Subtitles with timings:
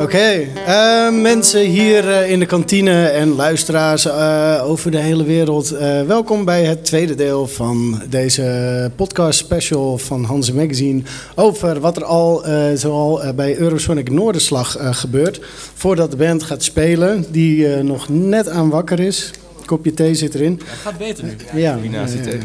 [0.00, 5.70] Oké, eh, mensen hier eh, in de kantine en luisteraars eh, over de hele wereld.
[5.70, 11.02] eh, welkom bij het tweede deel van deze podcast special van Hanze Magazine.
[11.34, 15.40] Over wat er al eh, zoal bij Eurosonic Noorderslag eh, gebeurt.
[15.74, 19.30] Voordat de band gaat spelen, die eh, nog net aan wakker is.
[19.64, 20.60] Kopje thee zit erin.
[20.82, 21.36] gaat beter nu.
[21.60, 22.38] Ja, Combinatie thee.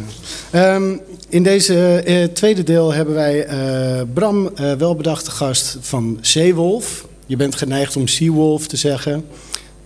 [0.52, 0.96] Ehm,
[1.30, 7.06] in deze eh, tweede deel hebben wij eh, Bram, eh, welbedachte gast van Zeewolf.
[7.26, 9.26] Je bent geneigd om Seawolf te zeggen,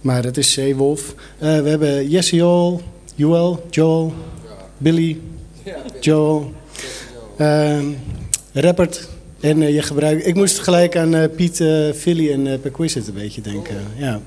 [0.02, 1.14] maar het is Zeewolf.
[1.38, 2.82] Eh, we hebben Jesse Joel,
[3.16, 4.14] Joel, Joel,
[4.78, 5.20] Billy,
[6.00, 6.54] Joel,
[7.38, 7.86] ehm
[8.54, 9.08] Rappert.
[9.40, 10.28] En eh, je gebruikt.
[10.28, 11.56] Ik moest gelijk aan eh, Piet,
[11.96, 13.76] Philly en uh, Perquisite een beetje denken.
[13.98, 14.22] Ja,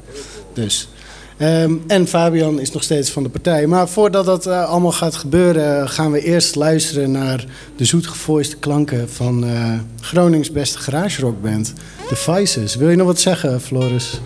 [0.52, 0.88] dus.
[1.36, 3.66] Ehm, en Fabian is nog steeds van de partij.
[3.66, 7.44] Maar voordat dat eh, allemaal gaat gebeuren, gaan we eerst luisteren naar
[7.76, 11.72] de zoetgevoiste klanken van eh, Gronings beste garage rockband,
[12.08, 12.74] The Vices.
[12.74, 14.20] Wil je nog wat zeggen, Floris?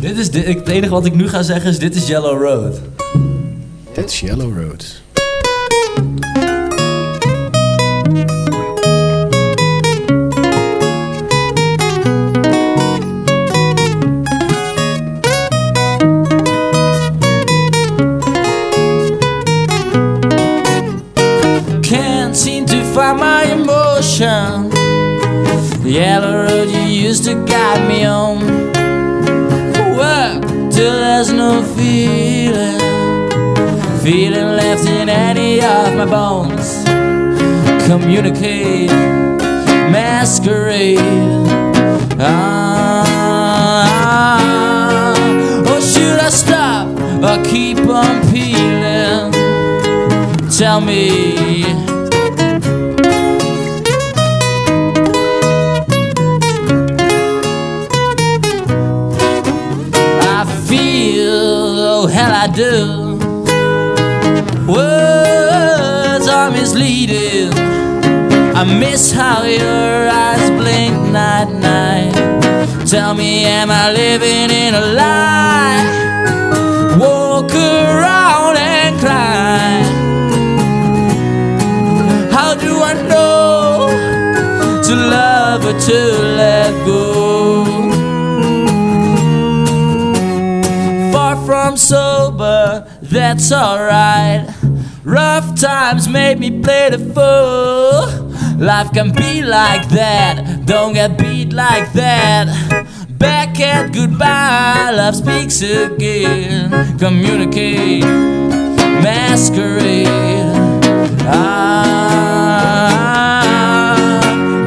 [0.00, 2.42] Dit is de, ik- het enige wat ik nu ga zeggen is: dit is Yellow
[2.42, 2.80] Road.
[3.94, 5.02] Dit is Yellow Road.
[23.98, 24.70] Emotion.
[25.82, 28.38] The yellow road you used to guide me on.
[29.96, 32.78] Work till there's no feeling.
[34.00, 36.84] Feeling left in any of my bones.
[37.88, 38.90] Communicate,
[39.90, 41.00] masquerade.
[42.20, 42.64] Ah,
[45.68, 46.86] or should I stop
[47.24, 49.32] or keep on peeling?
[50.56, 52.07] Tell me.
[62.58, 63.16] Do.
[64.66, 67.52] Words are misleading.
[68.60, 72.14] I miss how your eyes blink night night.
[72.84, 75.86] Tell me, am I living in a lie?
[76.98, 79.68] Walk around and cry.
[82.36, 83.86] How do I know
[84.82, 86.27] to love or to
[93.28, 94.48] that's alright.
[95.04, 98.06] Rough times made me play the fool.
[98.56, 102.46] Life can be like that, don't get beat like that.
[103.18, 106.98] Back at goodbye, love speaks again.
[106.98, 108.04] Communicate,
[109.04, 110.08] masquerade.
[111.26, 111.82] Ah,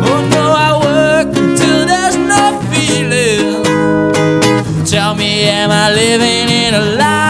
[0.07, 3.63] oh no, I work till there's no feeling.
[4.85, 7.20] Tell me, am I living in a lie?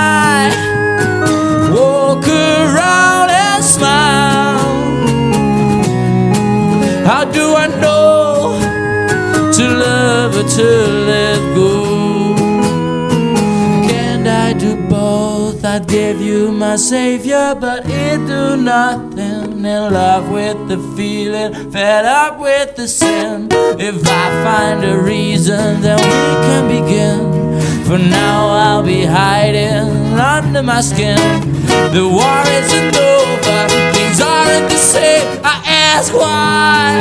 [7.11, 8.57] How do I know
[9.57, 10.69] to love or to
[11.09, 12.35] let go?
[13.89, 15.65] Can't I do both?
[15.65, 19.65] I'd give you my savior, but it do nothing.
[19.65, 23.49] In love with the feeling, fed up with the sin.
[23.77, 27.19] If I find a reason, then we can begin.
[27.85, 31.19] For now, I'll be hiding under my skin.
[31.91, 33.59] The war isn't over,
[33.95, 35.27] things aren't the same.
[35.43, 35.60] I
[35.95, 36.99] ask why.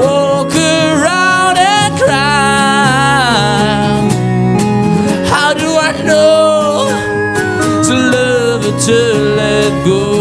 [0.00, 3.28] Walk around and cry.
[5.32, 6.88] How do I know
[7.86, 8.98] to love or to
[9.38, 10.17] let go?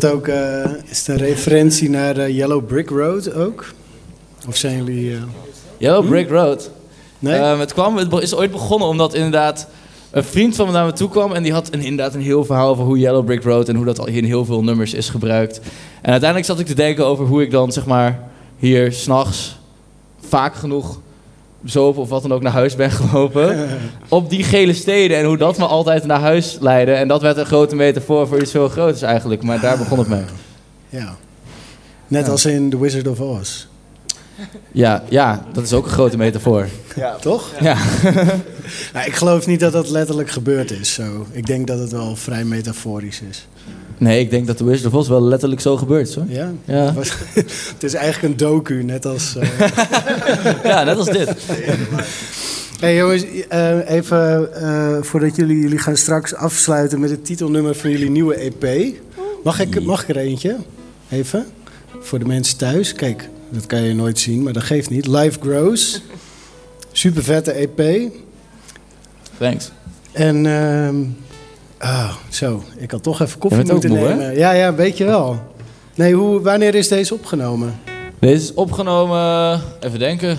[0.00, 3.64] Is dit ook eh, is het een referentie naar eh, Yellow Brick Road ook?
[4.48, 5.14] Of zijn jullie...
[5.14, 5.22] eh,
[5.78, 6.70] Yellow Brick Road.
[7.18, 7.38] nee?
[7.38, 9.68] Ehm, het, kwam, het is ooit begonnen omdat inderdaad
[10.10, 12.44] een vriend van me naar me toe kwam en die had een, inderdaad een heel
[12.44, 15.08] verhaal over hoe Yellow Brick Road en hoe dat al in heel veel nummers is
[15.08, 15.60] gebruikt.
[16.02, 19.56] En uiteindelijk zat ik te denken over hoe ik dan zeg maar hier s'nachts
[20.20, 21.00] vaak genoeg
[21.64, 23.68] zopen of wat dan ook naar huis ben gelopen.
[24.08, 26.92] op die gele steden en hoe dat me altijd naar huis leidde.
[26.92, 29.42] En dat werd een grote metafoor voor iets veel groters eigenlijk.
[29.42, 30.22] Maar daar begon het mee.
[30.88, 31.16] Ja.
[32.08, 32.30] Net Ja.
[32.32, 33.66] als in The Wizard of Oz.
[34.72, 36.66] Ja, ja, dat is ook een grote metafoor.
[37.20, 37.50] Toch?
[37.60, 37.76] Ja.
[38.92, 40.94] Nou, ik geloof niet dat dat letterlijk gebeurd is.
[40.94, 41.26] Zo.
[41.30, 43.46] Ik denk dat het wel vrij metaforisch is.
[44.00, 46.24] Nee, ik denk dat de Wizard of Oz wel letterlijk zo gebeurd is hoor.
[46.28, 46.52] Ja?
[46.64, 46.94] Ja,
[47.74, 49.36] het is eigenlijk een docu, net als...
[49.36, 49.58] eh,
[50.72, 51.34] ja net als dit.
[52.80, 57.90] Hey jongens, eh, even eh, voordat jullie, jullie gaan straks afsluiten met het titelnummer van
[57.90, 58.94] jullie nieuwe EP.
[59.44, 60.56] Mag ik, mag ik er eentje?
[61.10, 61.46] Even.
[62.00, 62.92] Voor de mensen thuis.
[62.92, 65.06] Kijk, dat kan je nooit zien, maar dat geeft niet.
[65.06, 66.02] Life Grows.
[66.92, 68.10] Super vette EP.
[69.38, 69.70] Thanks.
[70.12, 70.46] En,
[71.80, 74.36] ah, zo, ik had toch even koffie moeten moe, nemen.
[74.36, 75.38] Ja, ja, weet je wel.
[75.94, 77.80] Nee, hoe, wanneer is deze opgenomen?
[78.18, 80.38] Deze is opgenomen, even denken,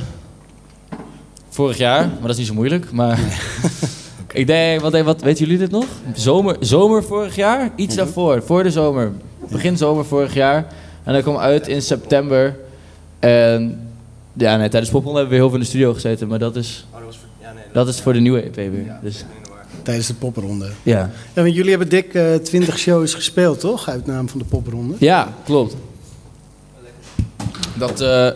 [1.50, 2.92] vorig jaar, maar dat is niet zo moeilijk.
[2.92, 3.20] Maar
[4.34, 5.86] ik denk, wat, wat weten jullie dit nog?
[6.14, 7.72] Zomer, zomer vorig jaar?
[7.76, 9.12] Iets daarvoor, voor de zomer.
[9.50, 10.66] Begin zomer vorig jaar.
[11.04, 12.58] En dat kwam uit in september.
[13.20, 13.90] En
[14.34, 16.86] ja, nee, tijdens Popronde hebben we heel veel in de studio gezeten, maar dat is,
[17.74, 18.98] dat is voor de nieuwe EP weer.
[19.02, 19.26] Dus,
[19.84, 20.70] Tijdens de popronde.
[20.84, 21.10] ja.
[21.34, 23.90] Ja, want jullie hebben dik eh 20 shows gespeeld, toch?
[23.90, 24.96] Uit naam van de popronde.
[25.00, 25.76] Ja, klopt.
[27.74, 28.28] Dat eh,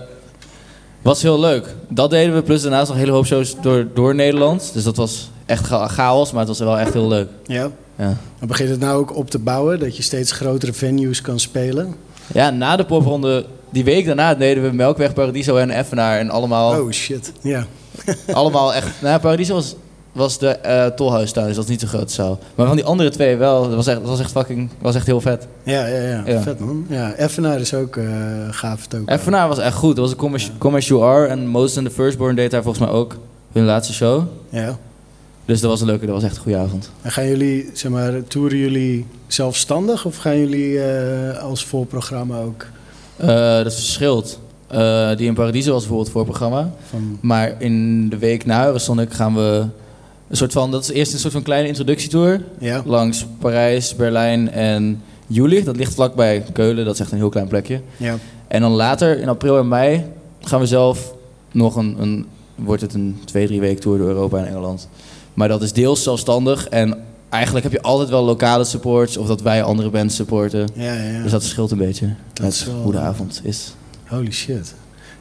[1.01, 1.75] was heel leuk.
[1.89, 4.69] Dat deden we, plus daarnaast nog een hele hoop shows door, door Nederland.
[4.73, 7.27] Dus dat was echt cha- chaos, maar het was wel echt heel leuk.
[7.45, 7.69] Ja.
[7.97, 11.39] Ja, Dan begint het nou ook op te bouwen, dat je steeds grotere venues kan
[11.39, 11.95] spelen.
[12.33, 16.19] ja na de popronde, die week daarna deden we Melkweg, Paradiso en Effenaar.
[16.19, 17.65] En allemaal, Oh shit, ja.
[18.33, 18.87] allemaal echt...
[19.01, 19.75] Nou, Paradiso was,
[20.15, 22.39] was de eh tolhuistuin, dus dat is niet zo'n grote zaal.
[22.55, 25.05] Maar van die andere twee wel, dat was echt, dat was echt fucking, was echt
[25.05, 25.47] heel vet.
[25.63, 26.41] Ja, ja, ja, Ja.
[26.41, 26.85] vet man.
[26.89, 28.05] Ja, Effenaar is ook eh
[28.49, 29.07] gaaf het ook.
[29.07, 31.27] Effenaar was echt goed, dat was een commerci- commercial R.
[31.27, 33.17] En Moses and the Firstborn deed daar volgens mij ook
[33.51, 34.23] hun laatste show.
[34.49, 34.77] Ja.
[35.45, 36.91] Dus dat was een leuke, dat was echt een goede avond.
[37.01, 42.65] En gaan jullie, zeg maar, toeren jullie zelfstandig of gaan jullie eh, als voorprogramma ook
[43.63, 44.39] dat verschilt.
[45.17, 46.69] Die in Paradiso was bijvoorbeeld voor het programma.
[46.89, 47.17] van...
[47.21, 49.65] Maar in de week na Eurosonic gaan we
[50.27, 50.71] een soort van...
[50.71, 52.41] Dat is eerst een soort van kleine introductietour.
[52.59, 55.01] Ja, Langs Parijs, Berlijn en
[55.33, 55.63] Jülich.
[55.63, 56.85] Dat ligt vlakbij Keulen.
[56.85, 57.81] Dat is echt een heel klein plekje.
[57.97, 58.17] ja.
[58.47, 60.03] En dan later, in april en mei,
[60.41, 61.13] gaan we zelf
[61.51, 61.95] nog een...
[62.01, 62.25] een
[62.55, 64.87] wordt het een twee, drie week tour door Europa en Engeland.
[65.33, 66.67] Maar dat is deels zelfstandig.
[66.67, 66.97] En
[67.29, 69.17] eigenlijk heb je altijd wel lokale supports.
[69.17, 70.67] Of dat wij andere bands supporten.
[70.73, 71.21] Ja, ja.
[71.21, 73.73] Dus dat verschilt een beetje Dat met wel- hoe de avond is.
[74.07, 74.73] Holy shit.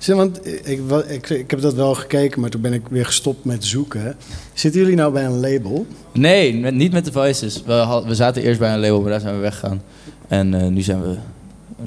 [0.05, 3.45] Zeg, want ik, ik, ik heb dat wel gekeken, maar toen ben ik weer gestopt
[3.45, 4.17] met zoeken.
[4.53, 5.87] Zitten jullie nou bij een label?
[6.13, 7.63] Nee, met- niet met de Voices.
[7.67, 9.83] We, had- we zaten eerst bij een label, maar daar zijn we weggegaan.
[10.29, 11.15] En eh, nu zijn we,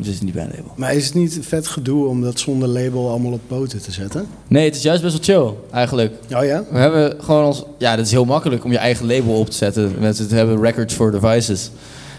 [0.01, 0.71] zitten niet bij een label.
[0.75, 4.25] Maar is het niet vet gedoe om dat zonder label allemaal op poten te zetten?
[4.47, 6.13] Nee, het is juist best wel chill, eigenlijk.
[6.35, 6.63] Oh ja?
[6.71, 7.63] We hebben gewoon ons...
[7.77, 9.93] Ja, dat is heel makkelijk om je eigen label op te zetten.
[9.99, 11.71] Met het hebben Records for Devices.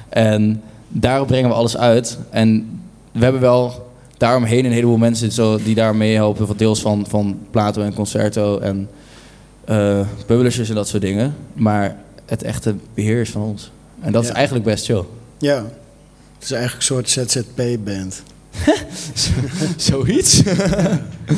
[0.08, 2.18] En daarop brengen we alles uit.
[2.30, 2.80] En
[3.12, 3.86] we hebben wel
[4.18, 6.46] daaromheen een heleboel mensen zo, die daar meehelpen.
[6.46, 8.88] Van deels van, van Plato en Concerto en
[9.64, 11.34] eh, publishers en dat soort dingen.
[11.52, 13.70] Maar het echte beheer is van ons.
[14.00, 14.34] En dat is Ja.
[14.34, 15.02] eigenlijk best chill.
[15.38, 15.56] Ja.
[16.34, 18.22] Het is eigenlijk een soort ZZP-band.
[19.76, 20.42] Zoiets?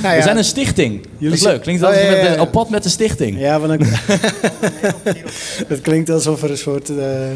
[0.02, 0.92] Nou We zijn een stichting.
[1.18, 1.62] Jullie dat is leuk.
[1.62, 2.40] Klinkt Oh, alsof ja, je ja, met, ja.
[2.40, 3.38] op pad met de stichting.
[3.40, 3.88] Ja, want dan...
[5.72, 7.30] het klinkt alsof er een soort eh,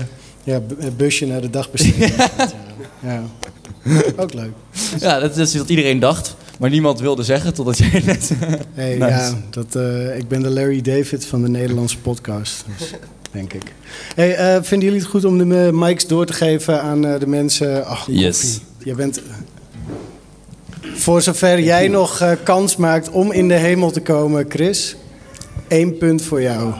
[0.44, 2.54] ja, bu- busje naar de dagbesteding gaat.
[3.00, 3.22] Ja.
[4.16, 4.52] Ook leuk.
[5.00, 6.36] Ja, dat is wat iedereen dacht.
[6.58, 8.30] Maar niemand wilde zeggen totdat jij net...
[8.74, 9.06] Hey, Nice.
[9.06, 12.90] ja, dat, eh, ik ben de Larry David van de Nederlandse podcast, dus,
[13.32, 13.62] denk ik.
[14.14, 17.20] Hey, eh, vinden jullie het goed om de eh, mics door te geven aan eh,
[17.20, 17.86] de mensen?
[17.86, 18.40] Ach, Yes.
[18.40, 18.60] koffie.
[18.84, 19.20] Je bent...
[20.94, 24.96] Voor zover jij nog eh, kans maakt om in de hemel te komen, Chris.
[25.68, 26.72] één punt voor jou.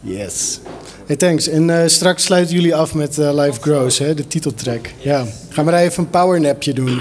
[0.00, 0.60] Yes.
[1.06, 1.48] Hey, thanks.
[1.48, 4.90] En eh, straks sluiten jullie af met eh, Life Grows, hè, de titeltrack.
[4.98, 5.24] Ja.
[5.48, 7.00] Ga maar even een powernapje doen.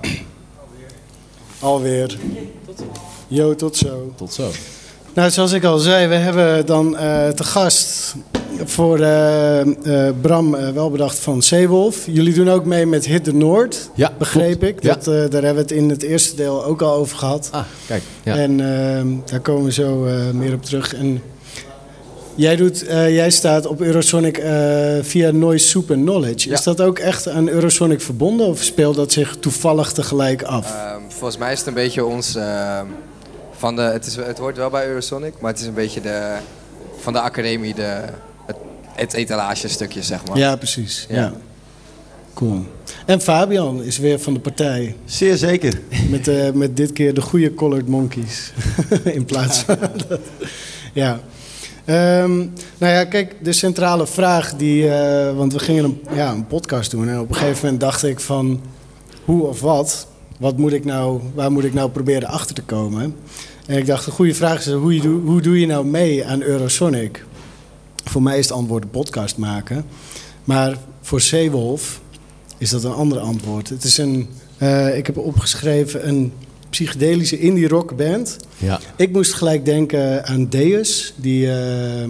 [1.60, 2.18] Alweer.
[3.26, 4.12] Yo, tot zo.
[4.16, 4.50] Tot zo.
[5.14, 8.14] Nou, zoals ik al zei, we hebben dan eh, te gast
[8.64, 8.98] voor
[10.20, 12.06] Bram Welbedacht van Zeewolf.
[12.06, 14.82] Jullie doen ook mee met Hit de Noord, Ja, begreep ik.
[14.82, 14.94] Ja.
[14.94, 17.48] Dat, eh, daar hebben we het in het eerste deel ook al over gehad.
[17.52, 18.02] Ah, kijk.
[18.22, 18.36] Ja.
[18.36, 20.94] En ehm, daar komen we zo meer op terug.
[20.94, 21.22] En
[22.38, 26.48] jij, doet, eh, jij staat op Eurosonic eh, via Noise Soup and Knowledge.
[26.48, 26.54] Ja.
[26.54, 30.72] Is dat ook echt aan Eurosonic verbonden of speelt dat zich toevallig tegelijk af?
[30.72, 32.34] Ehm, volgens mij is het een beetje ons.
[32.34, 32.86] ehm,
[33.58, 36.36] van de, het, is, het hoort wel bij Eurosonic, maar het is een beetje de,
[37.00, 38.00] van de academie de,
[38.46, 38.56] het,
[38.94, 40.38] het etalagestukje, zeg maar.
[40.38, 41.06] ja, precies.
[41.08, 41.16] Ja.
[41.16, 41.32] Ja.
[42.34, 42.66] Cool.
[43.06, 44.96] En Fabian is weer van de partij.
[45.04, 45.80] Zeer zeker.
[46.10, 48.52] Met, eh, met dit keer de goede Colored Monkeys.
[49.04, 49.78] In plaats van
[50.08, 50.20] dat.
[50.92, 51.20] Ja.
[51.88, 52.36] Ehm,
[52.78, 54.88] nou ja, kijk, de centrale vraag die...
[54.88, 57.08] eh, want we gingen een, ja, een podcast doen.
[57.08, 58.60] En op een gegeven moment dacht ik van...
[59.24, 60.06] Hoe of wat?
[60.38, 63.14] Wat moet ik nou, waar moet ik nou proberen achter te komen?
[63.66, 64.72] En ik dacht, de goede vraag is...
[64.72, 67.24] Hoe, je hoe doe je nou mee aan Eurosonic?
[68.04, 69.84] Voor mij is het antwoord een podcast maken.
[70.44, 72.00] Maar voor Seewolf
[72.58, 73.68] is dat een ander antwoord.
[73.68, 74.28] Het is een,
[74.58, 76.32] eh, ik heb opgeschreven, een
[76.70, 78.36] psychedelische indie rock band.
[78.56, 78.80] Ja.
[78.96, 82.08] Ik moest gelijk denken aan Deus, die eh,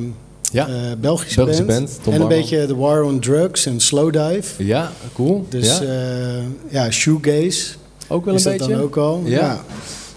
[0.53, 0.69] Ja.
[0.69, 1.89] eh, Belgische, Belgische band.
[1.91, 2.29] en een Barman.
[2.29, 4.65] beetje The War on Drugs en Slowdive.
[4.65, 5.47] Ja, cool.
[5.49, 5.83] Dus ja.
[5.85, 7.67] ja, ja shoegaze
[8.09, 8.75] ook wel is een dat beetje.
[8.75, 9.23] dan ook al.
[9.25, 9.65] Ja.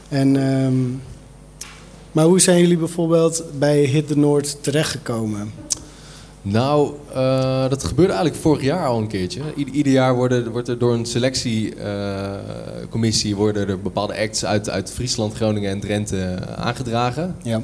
[0.10, 0.74] En, ehm,
[2.12, 5.52] maar hoe zijn jullie bijvoorbeeld bij Hit the Noord terechtgekomen?
[6.42, 9.42] Nou, eh, dat gebeurde eigenlijk vorig jaar al een keertje.
[9.56, 14.92] Ieder, ieder jaar worden, wordt er door een selectiecommissie worden er bepaalde acts uit, uit
[14.92, 17.36] Friesland, Groningen en Drenthe eh, aangedragen.
[17.44, 17.62] Ja.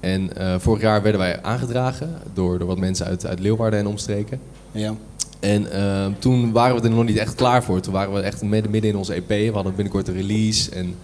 [0.00, 3.86] En eh, vorig jaar werden wij aangedragen door, door wat mensen uit, uit Leeuwarden en
[3.86, 4.40] omstreken.
[4.72, 4.94] Ja.
[5.40, 7.80] En eh, toen waren we er nog niet echt klaar voor.
[7.80, 9.28] Toen waren we echt midden, midden in onze EP.
[9.28, 10.70] We hadden binnenkort een release.
[10.70, 10.94] En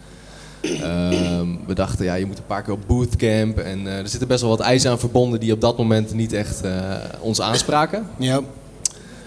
[0.62, 3.58] ehm, we dachten, ja, je moet een paar keer op bootcamp.
[3.58, 6.32] En eh, er zitten best wel wat eisen aan verbonden die op dat moment niet
[6.32, 6.72] echt eh,
[7.20, 8.06] ons aanspraken.
[8.18, 8.40] Ja.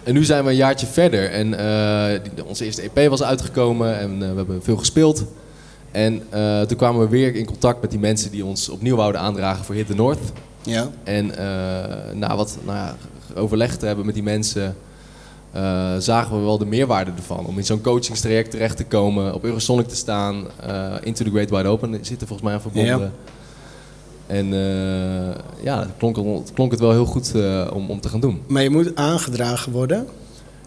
[0.04, 1.32] En nu zijn we een jaartje verder.
[1.32, 5.24] En eh, die- onze eerste EP was uitgekomen en we hebben veel gespeeld.
[5.92, 6.22] En
[6.68, 9.76] toen kwamen we weer in contact met die mensen die ons opnieuw wouden aandragen voor
[9.76, 10.20] Hit the North.
[10.64, 10.90] Ja.
[11.04, 11.32] En
[12.14, 12.96] na wat nou ja,
[13.36, 14.76] overleg te hebben met die mensen,
[16.00, 17.46] zagen we wel de meerwaarde ervan.
[17.46, 21.50] Om in zo'n coachingstraject terecht te komen, op Eurosonic te staan, eh, Into the Great
[21.50, 23.00] Wide Open zit er volgens mij aan verbonden.
[23.00, 23.12] Ja.
[24.28, 28.10] En eh, ja, het klonk, het klonk het wel heel goed eh, om, om te
[28.10, 28.42] gaan doen.
[28.48, 30.08] Maar je moet aangedragen worden?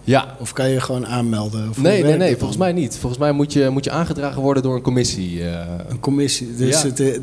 [0.04, 1.68] Ja, Of kan je gewoon aanmelden?
[1.70, 2.96] Of nee, nee, nee, volgens mij niet.
[2.98, 5.42] Volgens mij moet je, moet je aangedragen worden door een commissie.
[5.42, 5.66] eh.
[5.88, 6.54] Een commissie.
[6.56, 6.88] Dus Ja.
[6.90, 7.18] de,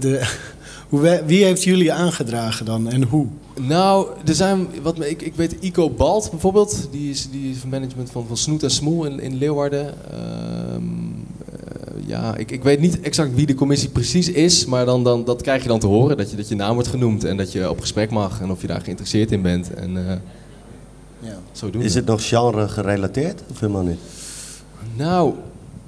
[0.89, 3.27] hoe, wie heeft jullie aangedragen dan en hoe?
[3.61, 7.69] Nou, er zijn wat ik, ik weet Ico Balt bijvoorbeeld, die is, die is van
[7.69, 9.93] management van, van Snoet en Smoel in, in Leeuwarden.
[10.11, 10.83] Ehm,
[11.51, 15.23] eh, ja, ik, ik weet niet exact wie de commissie precies is, maar dan, dan,
[15.25, 17.51] dat krijg je dan te horen, dat je, dat je naam wordt genoemd en dat
[17.51, 19.73] je op gesprek mag en of je daar geïnteresseerd in bent.
[19.73, 20.15] En eh
[21.19, 21.37] Ja.
[21.51, 21.87] zodoende.
[21.87, 23.99] Is het nog genre gerelateerd of helemaal niet?
[24.95, 25.33] Nou,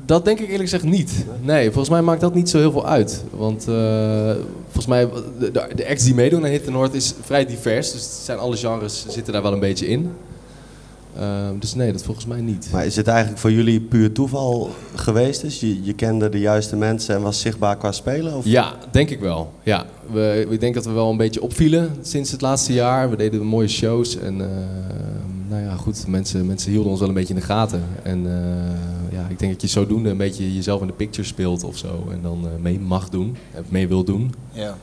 [0.07, 1.25] dat denk ik eerlijk gezegd niet.
[1.41, 3.23] Nee, volgens mij maakt dat niet zo heel veel uit.
[3.31, 5.09] Want eh, volgens mij,
[5.39, 7.91] de, de, acts die meedoen aan Hit the North is vrij divers.
[7.91, 10.11] Dus het zijn alle genres zitten daar wel een beetje in.
[11.19, 12.69] Ehm, dus nee, dat volgens mij niet.
[12.71, 15.41] Maar is het eigenlijk voor jullie puur toeval geweest?
[15.41, 18.33] Dus je, je kende de juiste mensen en was zichtbaar qua spelen?
[18.33, 18.45] Of?
[18.45, 19.53] Ja, denk ik wel.
[19.63, 23.09] Ja, we, ik denk dat we wel een beetje opvielen sinds het laatste jaar.
[23.09, 24.47] We deden mooie shows en eh,
[25.49, 27.83] nou ja, goed, mensen, mensen hielden ons wel een beetje in de gaten.
[28.03, 31.63] En eh, ja, ik denk dat je zodoende een beetje jezelf in de picture speelt
[31.63, 32.07] of zo.
[32.11, 34.33] En dan eh, mee mag doen, en mee wil doen.
[34.51, 34.77] Ja.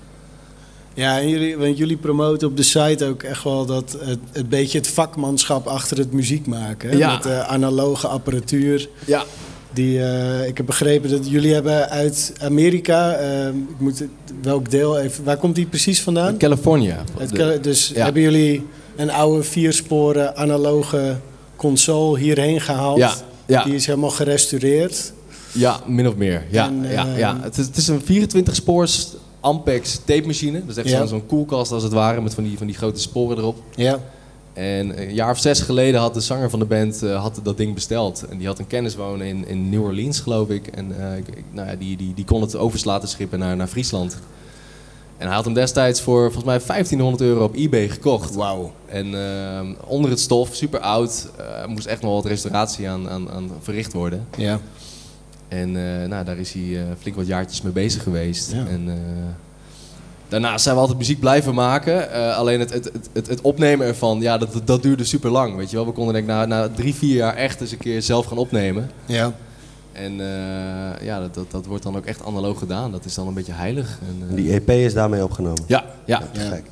[0.94, 4.48] Ja, en jullie, want jullie promoten op de site ook echt wel dat het, het
[4.48, 6.90] beetje het vakmanschap achter het muziek maken.
[6.90, 6.96] hè?
[6.96, 7.12] Ja.
[7.12, 8.88] Met de analoge apparatuur.
[9.06, 9.24] Ja,
[9.72, 14.04] Die, eh, ik heb begrepen dat jullie hebben uit Amerika, eh, ik moet
[14.42, 16.36] welk deel even, waar komt die precies vandaan?
[16.36, 17.04] California.
[17.18, 18.04] Uit De- Cali- dus ja.
[18.04, 21.16] hebben jullie een oude viersporen analoge
[21.56, 22.98] console hierheen gehaald?
[22.98, 23.14] Ja,
[23.46, 23.64] ja.
[23.64, 25.12] Die is helemaal gerestaureerd.
[25.52, 26.42] Ja, min of meer.
[26.50, 27.38] Ja, En, ja, eh, ja.
[27.42, 29.08] Het, is, het is een 24 spoors
[29.40, 30.60] Ampex tape machine.
[30.60, 31.06] Dat is echt Ja.
[31.06, 33.62] zo'n- koelkast als het ware met van die, van die grote sporen erop.
[33.74, 33.98] Ja.
[34.52, 37.56] En een jaar of zes geleden had de zanger van de band eh, had dat
[37.56, 38.24] ding besteld.
[38.30, 40.66] En die had een kennis wonen in, in New Orleans, geloof ik.
[40.66, 43.66] En eh, ik, nou ja, die, die, die kon het over's laten schippen naar, naar
[43.66, 44.16] Friesland.
[45.16, 48.34] En hij had hem destijds voor volgens mij 1500 euro op eBay gekocht.
[48.34, 48.72] Wauw.
[48.86, 51.28] En eh, onder het stof, super oud.
[51.36, 54.26] eh, moest echt nog wat restauratie aan, aan, aan verricht worden.
[54.36, 54.60] Ja.
[55.48, 58.52] En eh, nou, daar is hij eh, flink wat jaartjes mee bezig geweest.
[58.52, 58.66] Ja.
[58.66, 58.98] En,
[60.28, 62.10] daarnaast zijn we altijd muziek blijven maken.
[62.36, 65.56] Alleen het, het, het, het, het opnemen ervan, ja, dat, dat duurde super lang.
[65.56, 65.86] Weet je wel?
[65.86, 68.38] We konden denk ik na, na drie, vier jaar echt eens een keer zelf gaan
[68.38, 68.90] opnemen.
[69.06, 69.34] Ja.
[69.94, 72.92] En eh, ja, dat, dat, dat wordt dan ook echt analoog gedaan.
[72.92, 73.98] Dat is dan een beetje heilig.
[74.08, 75.62] En, eh, die EP is daarmee opgenomen.
[75.66, 76.22] ja, ja.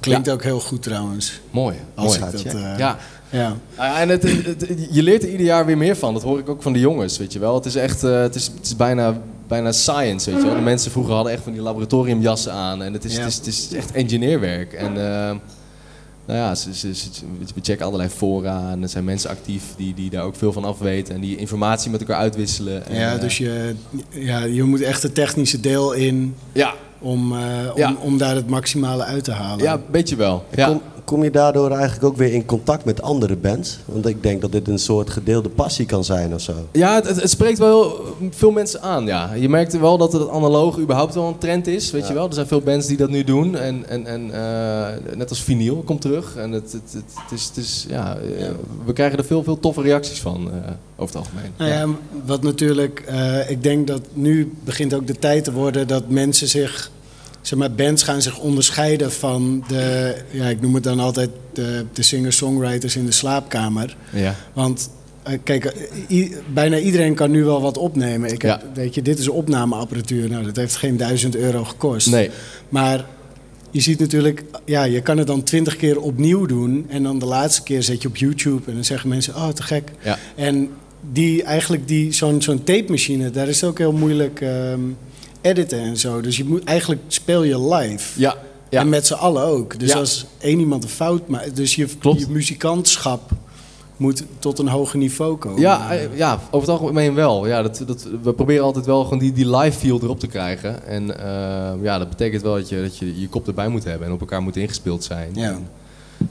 [0.00, 1.40] Klinkt ook heel goed trouwens.
[1.50, 1.76] mooi.
[1.94, 2.18] Als mooi.
[2.18, 2.98] ik Gaat dat, eh, Ja,
[3.30, 3.56] ja.
[3.76, 6.12] Ja, en het, het- het- je leert er ieder jaar weer meer van.
[6.14, 7.54] Dat hoor ik ook van de jongens, weet je wel.
[7.54, 10.56] Het is echt, eh, het is, het is bijna, bijna science, weet je wel.
[10.56, 12.82] De mensen vroeger hadden echt van die laboratoriumjassen aan.
[12.82, 13.20] En het is, Ja.
[13.22, 14.72] het is, het is echt engineerwerk.
[14.72, 14.96] En
[16.26, 17.10] nou ja, ze, ze, ze-
[17.54, 18.70] we checken allerlei fora.
[18.70, 21.14] En er zijn mensen actief die, die daar ook veel van afweten.
[21.14, 22.86] En die informatie met elkaar uitwisselen.
[22.86, 23.74] En, Ja, dus je,
[24.10, 27.38] ja, je moet echt het technische deel in Ja, om, eh,
[27.72, 27.94] om, Ja.
[28.00, 29.64] om daar het maximale uit te halen.
[29.64, 30.44] ja, weet je wel.
[30.54, 30.66] Ja.
[30.66, 33.78] Kon, kom je daardoor eigenlijk ook weer in contact met andere bands?
[33.84, 36.52] Want ik denk dat dit een soort gedeelde passie kan zijn of zo.
[36.72, 39.34] Ja, het, spreekt wel veel mensen aan, ja.
[39.34, 42.26] Je merkt wel dat het analoog überhaupt wel een trend is, weet je wel.
[42.26, 43.56] Er zijn veel bands die dat nu doen.
[43.56, 46.36] En, en, en eh, net als vinyl komt terug.
[46.36, 48.48] En het, het, het, het is, het is, ja, eh,
[48.84, 51.52] we krijgen er veel, veel toffe reacties van, eh, over het algemeen.
[51.56, 51.86] Nou ja,
[52.24, 56.48] wat natuurlijk, eh, ik denk dat nu begint ook de tijd te worden dat mensen
[56.48, 56.90] zich,
[57.42, 61.84] zeg maar, bands gaan zich onderscheiden van de, ja, ik noem het dan altijd de,
[61.92, 63.96] de singer-songwriters in de slaapkamer.
[64.12, 64.36] Ja.
[64.52, 64.90] Want
[65.22, 65.74] eh, kijk,
[66.10, 68.32] i- bijna iedereen kan nu wel wat opnemen.
[68.32, 68.68] Ik heb, Ja.
[68.74, 70.28] weet je, dit is opnameapparatuur.
[70.30, 72.10] Nou, dat heeft geen duizend euro gekost.
[72.10, 72.30] Nee.
[72.68, 73.04] Maar
[73.70, 76.86] je ziet natuurlijk, ja, je kan het dan twintig keer opnieuw doen.
[76.88, 79.62] En dan de laatste keer zet je op YouTube en dan zeggen mensen, oh, te
[79.62, 79.90] gek.
[80.02, 80.18] Ja.
[80.36, 80.68] En
[81.12, 84.80] die, eigenlijk die, zo'n zo'n tape machine, daar is het ook heel moeilijk ehm,
[85.42, 86.20] editen en zo.
[86.20, 88.20] Dus je moet, eigenlijk speel je live.
[88.20, 88.36] Ja.
[88.70, 88.80] Ja.
[88.80, 89.78] En met z'n allen ook.
[89.78, 89.98] Dus Ja.
[89.98, 92.20] als één iemand een fout maakt, dus je, Klopt.
[92.20, 93.30] je muzikantschap
[93.96, 95.60] moet tot een hoger niveau komen.
[95.60, 97.46] Ja, eh, ja, over het algemeen wel.
[97.46, 100.86] Ja, dat, dat, we proberen altijd wel gewoon die, die live feel erop te krijgen.
[100.86, 104.06] En eh, ja, dat betekent wel dat je, dat je je kop erbij moet hebben
[104.06, 105.30] en op elkaar moet ingespeeld zijn.
[105.34, 105.50] Ja.
[105.50, 105.68] En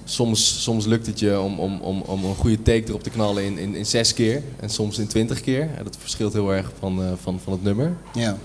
[0.05, 3.43] soms, soms lukt het je om, om, om, om een goede take erop te knallen
[3.43, 4.41] in, in, in zes keer.
[4.59, 5.69] En soms in twintig keer.
[5.83, 7.93] Dat verschilt heel erg van, eh, van, van het nummer.
[8.13, 8.37] ja.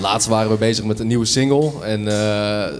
[0.00, 1.70] Laatst waren we bezig met een nieuwe single.
[1.82, 2.78] En eh,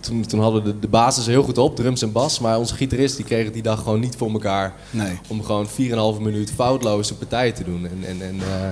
[0.00, 2.38] toen, toen hadden we de, de basis heel goed op, drums en bas.
[2.38, 5.18] Maar onze gitarist die kreeg het die dag gewoon niet voor elkaar Nee.
[5.28, 7.86] om gewoon 4,5 minuut foutloze partijen te doen.
[7.86, 8.68] En, en, en eh,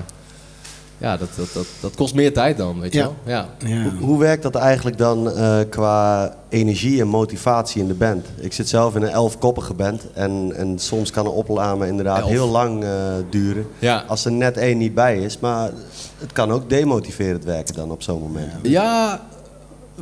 [0.99, 3.05] ja, dat, dat, dat, dat kost meer tijd dan, weet je Ja.
[3.05, 3.15] wel?
[3.25, 3.49] Ja.
[3.67, 3.83] Ja.
[3.83, 8.27] Hoe, hoe werkt dat eigenlijk dan eh, qua energie en motivatie in de band?
[8.41, 12.31] Ik zit zelf in een elfkoppige band en, en soms kan een opname inderdaad Elf.
[12.31, 12.91] heel lang eh,
[13.31, 13.67] duren.
[13.79, 14.05] Ja.
[14.09, 15.71] Als er net één niet bij is, maar
[16.19, 18.53] het kan ook demotiverend werken dan op zo'n moment.
[18.63, 19.21] ja,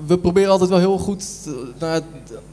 [0.07, 2.01] we proberen altijd wel heel goed eh, naar,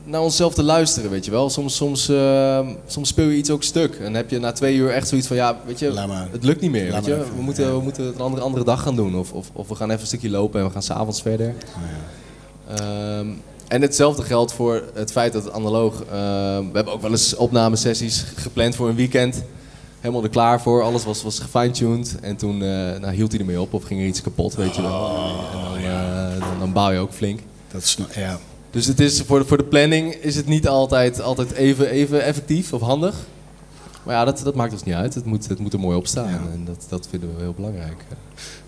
[0.03, 1.49] naar onszelf te luisteren, weet je wel.
[1.49, 3.95] Soms, soms, eh, soms speel je iets ook stuk.
[3.95, 5.93] En heb je na twee uur echt zoiets van, ja, weet je,
[6.31, 7.17] het lukt niet meer, weet je.
[7.35, 7.71] we, moeten, ja.
[7.71, 9.15] we moeten het een andere, andere dag gaan doen.
[9.15, 11.55] Of, of, of we gaan even een stukje lopen en we gaan s'avonds verder.
[12.67, 13.27] Ehm,
[13.67, 15.93] en hetzelfde geldt voor het feit dat het analoog...
[15.93, 19.43] ehm, we hebben ook wel eens opnamesessies gepland voor een weekend.
[19.99, 20.83] Helemaal er klaar voor.
[20.83, 22.15] Alles was, was gefine-tuned.
[22.21, 22.67] En toen eh,
[22.99, 25.09] nou, hield hij ermee op of ging er iets kapot, weet je wel.
[25.09, 27.39] en dan, eh, dan, dan bouw je ook flink.
[27.71, 28.39] Dat is, nou- ja.
[28.71, 32.23] Dus het is, voor, de, voor de planning is het niet altijd, altijd even, even
[32.23, 33.15] effectief of handig.
[34.03, 35.13] Maar ja, dat, dat maakt ons niet uit.
[35.15, 36.29] Het moet, het moet er mooi op staan.
[36.29, 36.41] Ja.
[36.53, 38.03] En dat, dat vinden we heel belangrijk.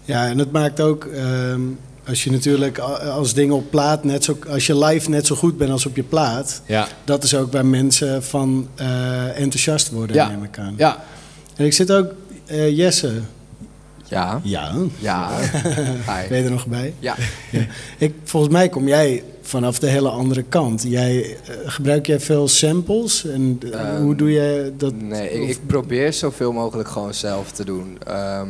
[0.06, 1.62] ja, en het maakt ook, ehm,
[2.08, 5.58] als je natuurlijk als dingen op plaat net zo, als je live net zo goed
[5.58, 10.16] bent als op je plaat, Ja, dat is ook waar mensen van eh, enthousiast worden,
[10.16, 10.28] Ja.
[10.30, 10.74] neem ik aan.
[10.78, 11.04] ja.
[11.56, 12.14] En ik zit ook,
[12.46, 13.20] eh, Jesse,
[14.08, 14.40] Ja.
[14.44, 15.30] ja, Ja.
[16.10, 16.28] Hi.
[16.30, 16.94] ben je er nog bij?
[17.00, 17.16] Ja.
[17.98, 20.84] Ik, volgens mij kom jij vanaf de hele andere kant.
[20.88, 23.26] Jij, eh, gebruik jij veel samples?
[23.26, 24.94] En eh, Ehm, hoe doe je dat?
[24.96, 27.98] Nee, ik probeer zoveel mogelijk gewoon zelf te doen.
[28.08, 28.48] Ehm,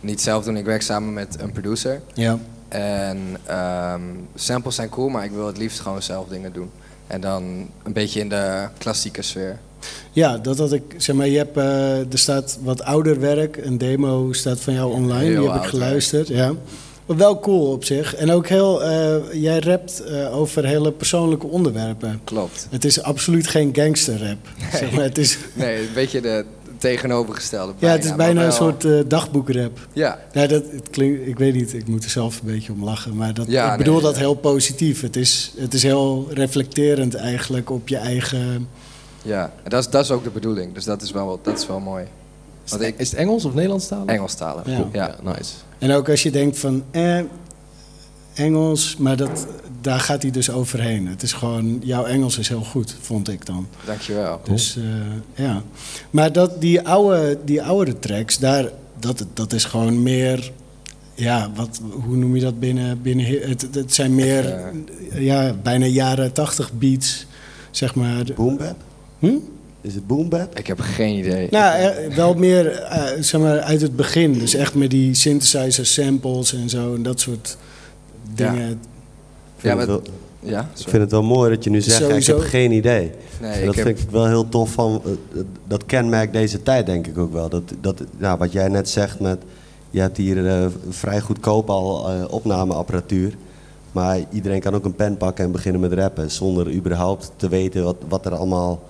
[0.00, 2.00] niet zelf doen, ik werk samen met een producer.
[2.14, 4.00] Ja, En ehm,
[4.34, 6.70] samples zijn cool, maar ik wil het liefst gewoon zelf dingen doen.
[7.06, 7.42] En dan
[7.82, 9.58] een beetje in de klassieke sfeer.
[10.14, 13.78] Ja, dat had ik, zeg maar, je hebt, eh, er staat wat ouder werk, een
[13.78, 16.28] demo staat van jou online, heel die heb ik geluisterd.
[16.28, 16.52] Ja.
[17.06, 18.14] Maar wel cool op zich.
[18.14, 22.20] En ook heel, eh, jij rapt eh, over hele persoonlijke onderwerpen.
[22.24, 22.66] Klopt.
[22.70, 24.38] Het is absoluut geen gangsterrap.
[24.72, 26.44] Zeg maar, het is, Nee, een beetje de
[26.78, 27.72] tegenovergestelde.
[27.78, 29.78] ja, het is bijna een soort dagboekrap.
[29.92, 32.84] Ja, Ja, dat, het klinkt, ik weet niet, ik moet er zelf een beetje om
[32.84, 33.16] lachen.
[33.16, 34.20] Maar dat, Ja, ik bedoel nee, dat ja.
[34.20, 35.00] heel positief.
[35.00, 38.68] Het is, het is heel reflecterend eigenlijk op je eigen...
[39.24, 39.52] ja.
[39.62, 40.74] En dat is, dat is ook de bedoeling.
[40.74, 42.04] Dus dat is wel, dat is wel mooi.
[42.64, 44.06] Is Want het, ik, is het Engels of Nederlands taal?
[44.06, 44.66] Engelstalig.
[44.66, 44.72] Ja.
[44.72, 44.88] Ja.
[44.92, 45.52] Ja, nice.
[45.78, 47.20] En ook als je denkt van, eh,
[48.34, 49.46] Engels, maar dat,
[49.80, 51.06] daar gaat hij dus overheen.
[51.08, 53.66] Het is gewoon, jouw Engels is heel goed, vond ik dan.
[53.84, 54.40] Dankjewel.
[54.44, 55.62] Dus eh, ja.
[56.10, 60.52] Maar dat, die, oude, die oudere tracks, daar, dat, dat is gewoon meer...
[61.16, 63.02] Ja, wat, hoe noem je dat binnen...
[63.02, 64.72] binnen het, het zijn meer,
[65.12, 67.26] ja, bijna jaren tachtig beats,
[67.70, 68.24] zeg maar.
[68.34, 68.76] Boombap?
[69.24, 69.36] Hm?
[69.80, 70.58] Is het boombap?
[70.58, 71.48] Ik heb geen idee.
[71.50, 74.32] Nou, eh, wel meer eh, zeg maar, uit het begin.
[74.32, 77.56] Dus echt met die synthesizer samples en zo en dat soort
[78.34, 78.70] dingen.
[78.70, 78.76] Ik
[79.56, 80.02] vind, Ja, het maar- wel,
[80.40, 83.10] Ja, ik vind het wel mooi dat je nu zegt, ik heb geen idee.
[83.40, 86.62] Nee, En ik dat heb, vind ik wel heel tof van, eh, dat kenmerkt deze
[86.62, 87.48] tijd denk ik ook wel.
[87.48, 89.38] Dat, dat, nou, wat jij net zegt met,
[89.90, 93.34] je hebt hier eh, vrij goedkoop al eh, opnameapparatuur.
[93.92, 96.30] Maar iedereen kan ook een pen pakken en beginnen met rappen.
[96.30, 98.82] Zonder überhaupt te weten wat, wat er allemaal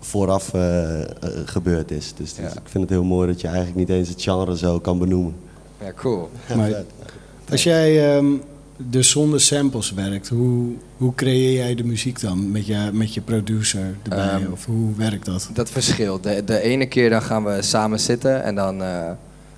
[0.00, 1.08] vooraf eh, eh,
[1.44, 2.12] gebeurd is.
[2.16, 2.50] Dus, dus Ja.
[2.50, 5.34] ik vind het heel mooi dat je eigenlijk niet eens het genre zo kan benoemen.
[5.82, 6.30] ja, cool.
[6.56, 6.70] Maar
[7.50, 8.26] als jij, ehm,
[8.76, 13.20] dus zonder samples werkt, hoe, hoe creëer jij de muziek dan met je, met je
[13.20, 14.28] producer erbij?
[14.28, 15.50] Ehm, of hoe werkt dat?
[15.52, 16.22] Dat verschilt.
[16.22, 19.10] De, de ene keer dan gaan we samen zitten en dan, eh,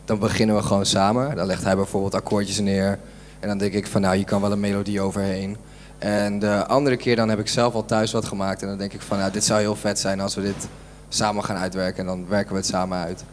[0.05, 1.37] dan beginnen we gewoon samen.
[1.37, 2.99] Dan legt hij bijvoorbeeld akkoordjes neer.
[3.41, 5.57] En dan denk ik van nou, hier kan wel een melodie overheen.
[6.03, 8.63] En de andere keer dan heb ik zelf al thuis wat gemaakt.
[8.63, 10.69] En dan denk ik van nou, dit zou heel vet zijn als we dit
[11.09, 12.01] samen gaan uitwerken.
[12.01, 13.25] En dan werken we het samen uit.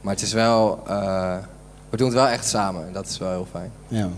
[0.00, 1.36] Maar het is wel, eh,
[1.90, 2.86] we doen het wel echt samen.
[2.86, 3.72] En dat is wel heel fijn.
[3.88, 4.08] Ja.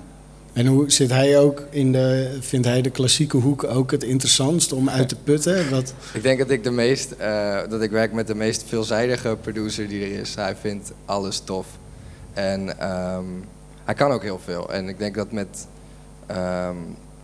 [0.53, 4.73] En hoe zit hij ook in de, vindt hij de klassieke hoek ook het interessantst
[4.73, 5.71] om uit te putten?
[5.71, 9.37] Wat, Ik denk dat ik de meest, eh, dat ik werk met de meest veelzijdige
[9.41, 10.35] producer die er is.
[10.35, 11.67] Hij vindt alles tof.
[12.33, 13.25] En ehm,
[13.85, 14.73] hij kan ook heel veel.
[14.73, 15.67] En ik denk dat met
[16.27, 16.77] ehm,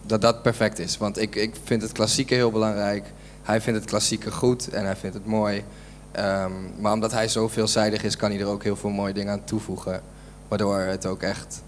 [0.08, 0.98] dat dat perfect is.
[0.98, 3.04] Want ik, ik vind het klassieke heel belangrijk.
[3.42, 5.62] Hij vindt het klassieke goed en hij vindt het mooi.
[6.12, 9.32] Ehm, maar omdat hij zo veelzijdig is, kan hij er ook heel veel mooie dingen
[9.32, 10.00] aan toevoegen.
[10.48, 11.62] Waardoor het ook echt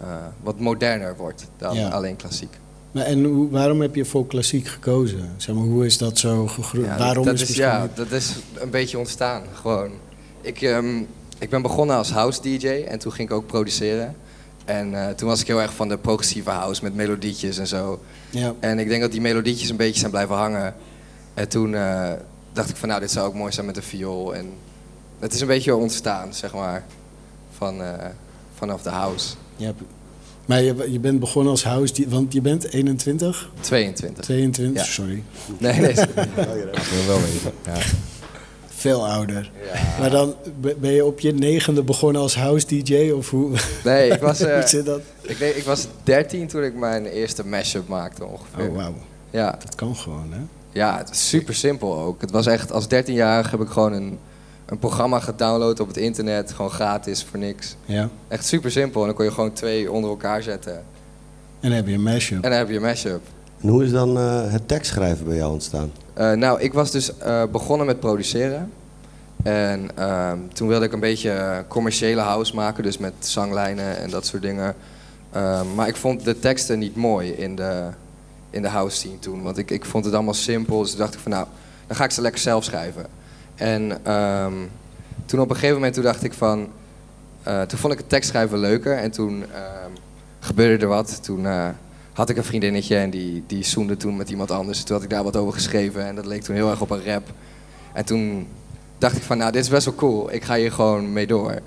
[0.00, 0.06] eh,
[0.42, 1.88] wat moderner wordt dan Ja.
[1.88, 2.58] alleen klassiek.
[2.92, 5.30] maar en hoe, waarom heb je voor klassiek gekozen?
[5.36, 6.86] Zeg maar, hoe is dat zo gegroeid?
[6.86, 9.42] Ja, waarom dat is, ja, dat is een beetje ontstaan.
[9.54, 9.90] Gewoon.
[10.40, 10.96] Ik, ehm,
[11.38, 14.16] ik ben begonnen als house DJ en toen ging ik ook produceren.
[14.64, 18.00] En eh, toen was ik heel erg van de progressieve house met melodietjes en zo.
[18.30, 18.54] ja.
[18.60, 20.74] En ik denk dat die melodietjes een beetje zijn blijven hangen.
[21.34, 22.10] En toen eh,
[22.52, 24.34] dacht ik van nou, dit zou ook mooi zijn met een viool.
[24.34, 24.50] En
[25.18, 26.84] het is een beetje ontstaan, zeg maar,
[27.56, 28.06] van, eh,
[28.54, 29.34] vanaf de house.
[29.56, 29.82] Je hebt-
[30.46, 34.24] maar je, je bent begonnen als house, die- want je bent 21, 22.
[34.24, 34.90] 22, Ja.
[34.92, 35.22] sorry,
[35.58, 35.94] Nee, nee.
[36.72, 37.52] Dat wil wel weten.
[37.64, 37.72] Ja.
[38.82, 39.50] Veel ouder.
[39.72, 39.80] Ja.
[40.00, 43.50] Maar dan be- ben je op je negende begonnen als house DJ of hoe,
[43.84, 44.38] Nee, ik was,
[44.84, 45.00] dat?
[45.20, 48.68] ik, denk, ik was 13 toen ik mijn eerste mashup maakte ongeveer.
[48.68, 48.94] Oh wauw,
[49.30, 50.40] Ja, dat kan gewoon hè?
[50.72, 52.20] Ja, het is super simpel ook.
[52.20, 54.18] Het was echt, als 13-jarige heb ik gewoon een,
[54.66, 56.52] een programma gedownload op het internet.
[56.52, 57.76] Gewoon gratis, voor niks.
[57.84, 58.08] Ja.
[58.28, 59.00] Echt super simpel.
[59.00, 60.72] En dan kon je gewoon twee onder elkaar zetten.
[60.74, 62.44] En dan heb je een mashup.
[62.44, 63.20] En dan heb je een mashup.
[63.70, 65.92] Hoe is dan eh, het tekstschrijven bij jou ontstaan?
[66.14, 68.72] Eh, nou, ik was dus eh, begonnen met produceren.
[69.42, 72.82] En ehm, toen wilde ik een beetje commerciële house maken.
[72.82, 74.74] Dus met zanglijnen en dat soort dingen.
[75.32, 77.88] Ehm, maar ik vond de teksten niet mooi in de,
[78.50, 79.42] in de house scene toen.
[79.42, 80.78] Want ik, ik vond het allemaal simpel.
[80.78, 81.46] Dus toen dacht ik van nou,
[81.86, 83.06] dan ga ik ze lekker zelf schrijven.
[83.54, 84.54] En ehm,
[85.26, 86.68] toen op een gegeven moment toen dacht ik van...
[87.42, 88.96] toen vond ik het tekstschrijven leuker.
[88.96, 89.44] En toen
[90.40, 91.22] gebeurde er wat.
[91.22, 91.46] Toen
[92.12, 94.82] had ik een vriendinnetje en die, die zoende toen met iemand anders.
[94.82, 96.06] Toen had ik daar wat over geschreven.
[96.06, 97.22] En dat leek toen heel erg op een rap.
[97.92, 98.46] En toen
[98.98, 100.32] dacht ik van nou, dit is best wel cool.
[100.32, 101.60] Ik ga hier gewoon mee door.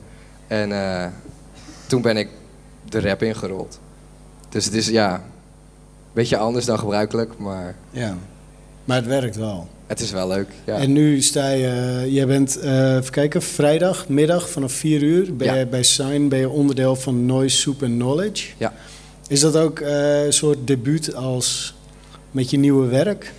[0.47, 1.05] En eh,
[1.87, 2.29] toen ben ik
[2.89, 3.79] de rap ingerold.
[4.49, 5.21] Dus het is ja, een
[6.13, 8.17] beetje anders dan gebruikelijk, maar Ja.
[8.85, 9.67] Maar het werkt wel.
[9.87, 10.47] het is wel leuk.
[10.65, 10.77] Ja.
[10.77, 15.53] En nu sta je, jij bent, eh even kijken, vrijdagmiddag vanaf 4 uur ben Ja.
[15.53, 18.47] je bij Sign ben je onderdeel van Noise, Soup and Knowledge.
[18.57, 18.73] Ja.
[19.27, 21.75] Is dat ook eh, een soort debuut als
[22.31, 23.33] met je nieuwe werk?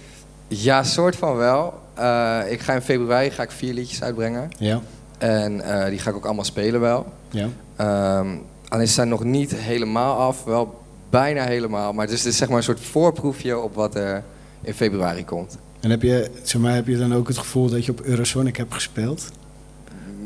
[0.49, 1.75] Ja, soort van wel.
[1.95, 4.51] Eh, ik ga in februari ga ik vier liedjes uitbrengen.
[4.59, 4.81] Ja.
[5.19, 7.07] En eh, die ga ik ook allemaal spelen wel.
[7.31, 7.49] ja.
[7.77, 8.37] Ehm,
[8.69, 11.93] alleen ze zijn nog niet helemaal af, wel bijna helemaal.
[11.93, 14.23] Maar dus het is zeg maar een soort voorproefje op wat er
[14.63, 15.59] in februari komt.
[15.81, 18.57] En heb je, zeg maar, heb je dan ook het gevoel dat je op Eurosonic
[18.57, 19.29] hebt gespeeld?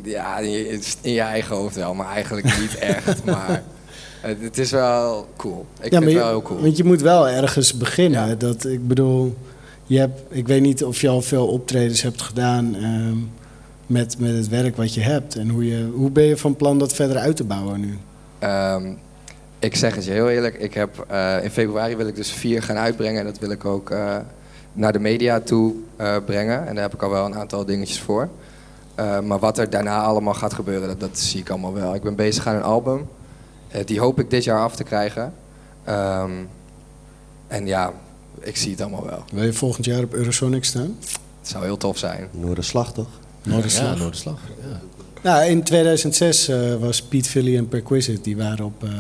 [0.05, 3.25] Ja, in je, in je eigen hoofd wel, maar eigenlijk niet echt.
[3.35, 3.63] Maar
[4.21, 5.67] het, het is wel cool.
[5.81, 6.61] Ik ja, vind het je, wel heel cool.
[6.61, 8.29] Want je moet wel ergens beginnen.
[8.29, 8.35] Ja.
[8.35, 9.37] Dat, ik bedoel,
[9.87, 13.17] je hebt, ik weet niet of je al veel optredens hebt gedaan ehm,
[13.87, 15.37] met, met het werk wat je hebt.
[15.37, 17.99] En hoe, je, hoe ben je van plan dat verder uit te bouwen nu?
[18.39, 18.93] Ehm,
[19.59, 22.63] ik zeg het je heel eerlijk, ik heb, eh, in februari wil ik dus vier
[22.63, 23.21] gaan uitbrengen.
[23.21, 24.17] En dat wil ik ook eh,
[24.73, 26.67] naar de media toe eh, brengen.
[26.67, 28.29] En daar heb ik al wel een aantal dingetjes voor.
[28.95, 31.95] Eh, maar wat er daarna allemaal gaat gebeuren, dat, dat zie ik allemaal wel.
[31.95, 33.09] Ik ben bezig aan een album.
[33.71, 35.33] Eh, die hoop ik dit jaar af te krijgen.
[35.85, 36.31] Ehm,
[37.47, 37.93] en ja,
[38.41, 39.25] ik zie het allemaal wel.
[39.33, 40.97] Wil je volgend jaar op Eurosonic staan?
[41.41, 42.29] Het zou heel tof zijn.
[42.31, 43.09] Noorderslag toch?
[43.43, 43.93] Noorderslag.
[43.95, 44.39] Ja, Noorderslag.
[44.71, 44.81] Ja.
[45.23, 48.91] Nou, in 2006 eh, was Piet Philly en Perquisite, die waren op, eh,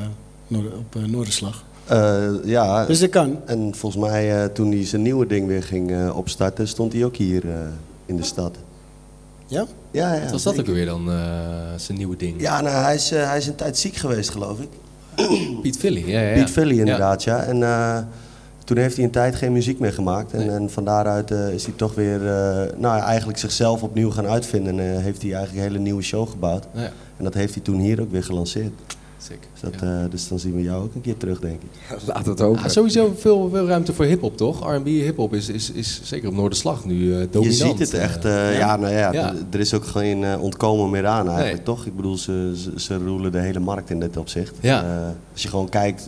[0.46, 1.64] Noor- op Noorderslag.
[1.86, 3.40] Eh, ja, Dus dat kan.
[3.46, 7.04] en volgens mij eh, toen hij zijn nieuwe ding weer ging eh, opstarten, stond hij
[7.04, 7.56] ook hier eh,
[8.06, 8.56] in de stad.
[9.50, 9.66] Ja?
[9.90, 10.20] Ja, ja.
[10.22, 11.16] Wat was dat ook weer dan, eh,
[11.76, 12.40] zijn nieuwe ding?
[12.40, 14.68] Ja, nou, hij is, eh, hij is een tijd ziek geweest, geloof ik.
[15.62, 16.34] Piet Philly, ja, ja.
[16.34, 17.42] Piet Philly inderdaad, ja.
[17.42, 17.98] En eh,
[18.64, 20.32] toen heeft hij een tijd geen muziek meer gemaakt.
[20.32, 20.50] En, Nee.
[20.50, 24.26] en van daaruit eh, is hij toch weer, eh, nou ja, eigenlijk zichzelf opnieuw gaan
[24.26, 24.78] uitvinden.
[24.78, 26.66] En eh, heeft hij eigenlijk een hele nieuwe show gebouwd.
[26.74, 26.90] Ja.
[27.16, 28.72] En dat heeft hij toen hier ook weer gelanceerd.
[29.22, 29.38] Sick.
[29.52, 30.02] Dus, dat, Ja.
[30.04, 31.68] eh, dus dan zien we jou ook een keer terug, denk ik.
[32.06, 32.40] Laat het.
[32.40, 34.72] Ah, sowieso veel, veel ruimte voor hip-hop, toch?
[34.76, 37.58] RB hip-hop is, is, is zeker op Noorderslag nu eh dominant.
[37.58, 38.24] Je ziet het echt.
[38.24, 38.76] eh, ja.
[38.76, 41.62] nou ja, er is ook geen ontkomen meer aan eigenlijk, Nee.
[41.76, 41.86] toch?
[41.86, 44.54] Ik bedoel, ze, ze, ze roelen de hele markt in dit opzicht.
[44.60, 44.82] Ja.
[44.82, 46.06] Eh, als je gewoon kijkt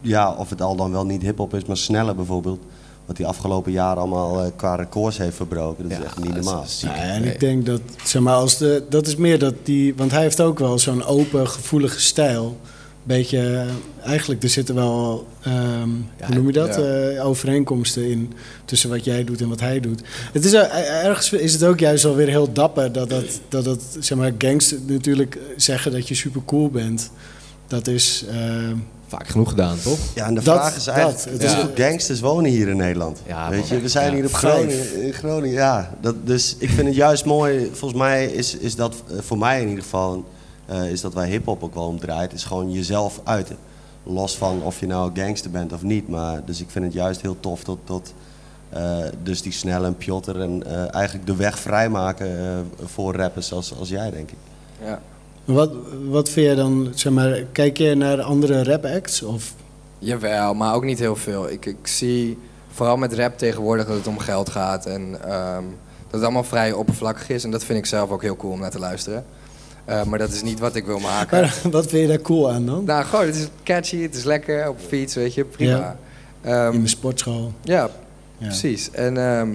[0.00, 2.60] ja, of het al dan wel niet hip-hop is, maar sneller bijvoorbeeld.
[3.08, 5.88] Wat hij afgelopen jaren allemaal eh, qua records heeft verbroken.
[5.88, 6.64] Dat is echt niet normaal.
[6.80, 7.32] Ja, en Nee.
[7.32, 10.40] ik denk dat, zeg maar, als de, dat is meer dat die, want hij heeft
[10.40, 12.56] ook wel zo'n open, gevoelige stijl.
[13.02, 15.88] Beetje, eh, eigenlijk, er zitten wel, ehm,
[16.24, 16.82] hoe noem je dat, ja.
[16.82, 18.32] Eh, overeenkomsten in
[18.64, 20.02] tussen wat jij doet en wat hij doet.
[20.32, 24.18] Het is, ergens is het ook juist alweer heel dapper dat dat, dat, dat zeg
[24.18, 27.10] maar, gangsters natuurlijk zeggen dat je super cool bent.
[27.66, 28.76] Dat is, ehm,
[29.08, 29.98] Vaak genoeg gedaan, toch?
[30.14, 31.32] Ja, en de Dat- vraag is eigenlijk, dat.
[31.32, 31.60] het is Ja.
[31.62, 33.18] ook gangsters wonen hier in Nederland.
[33.26, 33.68] Ja, Weet man.
[33.68, 34.14] je, we zijn Ja.
[34.14, 34.32] hier op.
[34.32, 35.02] Groningen.
[35.02, 37.70] In Groningen ja, dat, dus ik vind het juist mooi.
[37.72, 40.24] Volgens mij is, is dat eh, voor mij in ieder geval,
[40.66, 42.32] eh, is dat waar hip-hop ook wel om draait.
[42.32, 43.56] Is gewoon jezelf uiten.
[44.02, 46.08] Los van of je nou gangster bent of niet.
[46.08, 48.12] Maar, dus ik vind het juist heel tof dat, dat
[48.68, 53.74] eh, dus die snelle en Piotr en eh, eigenlijk de weg vrijmaken voor rappers als,
[53.78, 54.36] als jij, denk ik.
[54.84, 55.00] Ja.
[55.54, 55.70] Wat,
[56.08, 59.22] wat vind jij dan, zeg maar, kijk je naar andere rap acts?
[59.22, 59.52] Of,
[59.98, 61.50] Jawel, maar ook niet heel veel.
[61.50, 62.38] Ik, ik zie
[62.72, 65.62] vooral met rap tegenwoordig dat het om geld gaat en ehm,
[66.02, 67.44] dat het allemaal vrij oppervlakkig is.
[67.44, 69.24] En dat vind ik zelf ook heel cool om naar te luisteren.
[69.84, 71.40] Eh, maar dat is niet wat ik wil maken.
[71.40, 72.84] maar, wat vind je daar cool aan dan?
[72.84, 75.96] Nou, gewoon, het is catchy, het is lekker op de fiets, weet je, prima.
[76.42, 77.52] Ehm, In de sportschool.
[77.62, 77.90] ja,
[78.38, 78.46] Ja.
[78.46, 78.90] precies.
[78.90, 79.48] En, ehm,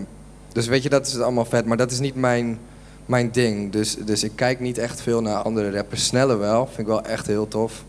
[0.52, 2.60] dus weet je, dat is allemaal vet, maar dat is niet mijn,
[3.06, 3.72] mijn ding.
[3.72, 6.06] Dus, dus ik kijk niet echt veel naar andere rappers.
[6.06, 7.84] Snelle wel, vind ik wel echt heel tof.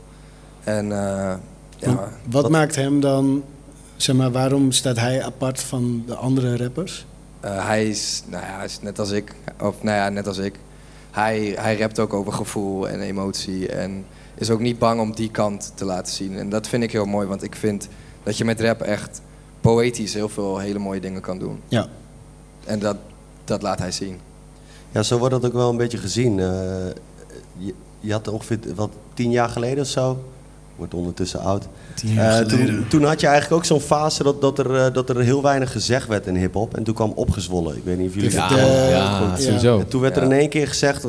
[0.65, 1.35] En eh,
[1.77, 1.95] ja,
[2.29, 3.45] wat, wat- maakt hem dan,
[3.97, 7.07] zeg maar, waarom staat hij apart van de andere rappers?
[7.41, 9.35] Eh, hij is, nou ja, hij is net als ik.
[9.61, 10.55] Of nou ja, net als ik.
[11.11, 13.69] Hij, hij rapt ook over gevoel en emotie.
[13.69, 16.39] En is ook niet bang om die kant te laten zien.
[16.39, 17.89] En dat vind ik heel mooi, want ik vind
[18.23, 19.21] dat je met rap echt
[19.61, 21.61] poëtisch heel veel hele mooie dingen kan doen.
[21.69, 21.87] Ja.
[22.65, 22.97] En dat,
[23.45, 24.19] dat laat hij zien.
[24.95, 26.39] Ja, zo wordt dat ook wel een beetje gezien.
[26.41, 26.47] Eh,
[27.59, 30.25] je, je had ongeveer wat tien jaar geleden of zo.
[30.77, 31.69] Wordt ondertussen oud.
[31.95, 35.09] Tien Eh, toen, toen had je eigenlijk ook zo'n fase dat, dat, er, eh, dat
[35.11, 36.77] er heel weinig gezegd werd in hip-hop.
[36.77, 37.77] En toen kwam opgezwollen.
[37.77, 39.79] Ik weet niet of jullie Ja, de- ja, sowieso.
[39.79, 41.07] En toen werd er in één keer gezegd,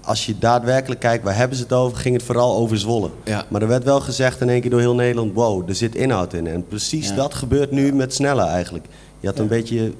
[0.00, 3.10] als je daadwerkelijk kijkt, waar hebben ze het over, ging het vooral over Zwolle.
[3.24, 3.44] Ja.
[3.48, 6.32] Maar er werd wel gezegd in één keer door heel Nederland, wow, er zit inhoud
[6.32, 6.46] in.
[6.46, 8.84] En precies dat gebeurt nu met Snelle eigenlijk.
[9.20, 9.92] Je had een beetje,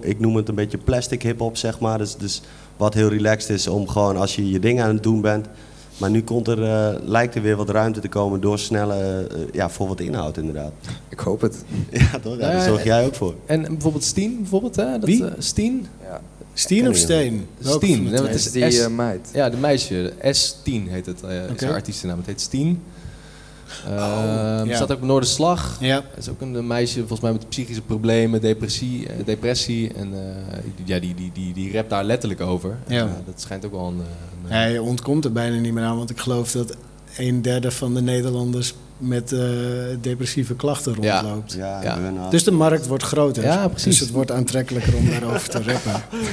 [0.00, 1.98] ik noem het een beetje plastic hip-hop, zeg maar.
[1.98, 2.42] Dus, dus
[2.78, 5.46] wat heel relaxed is om gewoon als je je ding aan het doen bent.
[5.96, 9.38] Maar nu komt er, eh, lijkt er weer wat ruimte te komen door Snelle, eh,
[9.52, 10.72] ja, voor wat inhoud inderdaad.
[11.08, 11.56] Ik hoop het.
[11.90, 12.32] Ja, toch?
[12.38, 13.34] Ja, daar zorg jij ook voor.
[13.46, 14.90] En bijvoorbeeld Steen, bijvoorbeeld, hè?
[14.98, 15.24] Dat, Wie?
[15.24, 15.86] eh, Steen?
[16.02, 16.20] Ja.
[16.54, 17.46] Steen of Steen?
[17.60, 18.02] Steen.
[18.02, 19.28] Nee, Het is die S- eh, meid.
[19.32, 20.12] Ja, de meisje.
[20.20, 21.22] S10 heet het.
[21.22, 21.64] eh is Oké.
[21.66, 22.16] haar artiestennaam.
[22.18, 22.82] Het heet Steen.
[23.86, 24.74] Ehm ja.
[24.76, 25.76] Staat ook op Noorderslag.
[25.80, 25.94] Ja.
[26.10, 29.92] Het is ook een meisje volgens mij met psychische problemen, depressie, eh, depressie.
[29.94, 32.76] En eh, die- ja, die, die, die, die rapt daar letterlijk over.
[32.86, 33.00] Ja.
[33.00, 34.00] En, eh, dat schijnt ook wel een...
[34.46, 36.76] Hij ontkomt er bijna niet meer aan, want ik geloof dat
[37.16, 39.40] een derde van de Nederlanders met eh,
[40.00, 41.52] depressieve klachten rondloopt.
[41.52, 43.42] Ja, Dus de markt wordt groter.
[43.42, 43.84] Ja, precies.
[43.84, 46.02] Dus het wordt aantrekkelijker om daarover te rappen.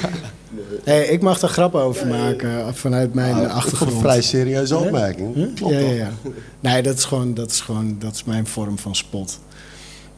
[0.83, 3.91] Hey, ik mag daar grappen over maken vanuit mijn Nou, achtergrond.
[3.91, 5.35] een vrij serieuze opmerking.
[5.35, 5.55] Huh?
[5.55, 6.11] Klopt ja, ja, ja.
[6.59, 9.39] Nee, dat is gewoon, dat is gewoon, dat is mijn vorm van spot.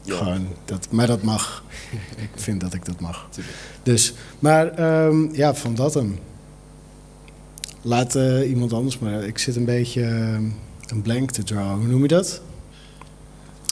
[0.02, 0.16] Ja.
[0.16, 1.64] Gewoon, dat, maar dat mag.
[2.26, 3.28] ik vind dat ik dat mag.
[3.82, 6.18] Dus, maar ehm, ja, van dat hem.
[7.82, 9.22] Laat eh, iemand anders maar.
[9.24, 10.44] Ik zit een beetje ehm,
[10.90, 11.76] een blank te draw.
[11.76, 12.40] Hoe noem je dat?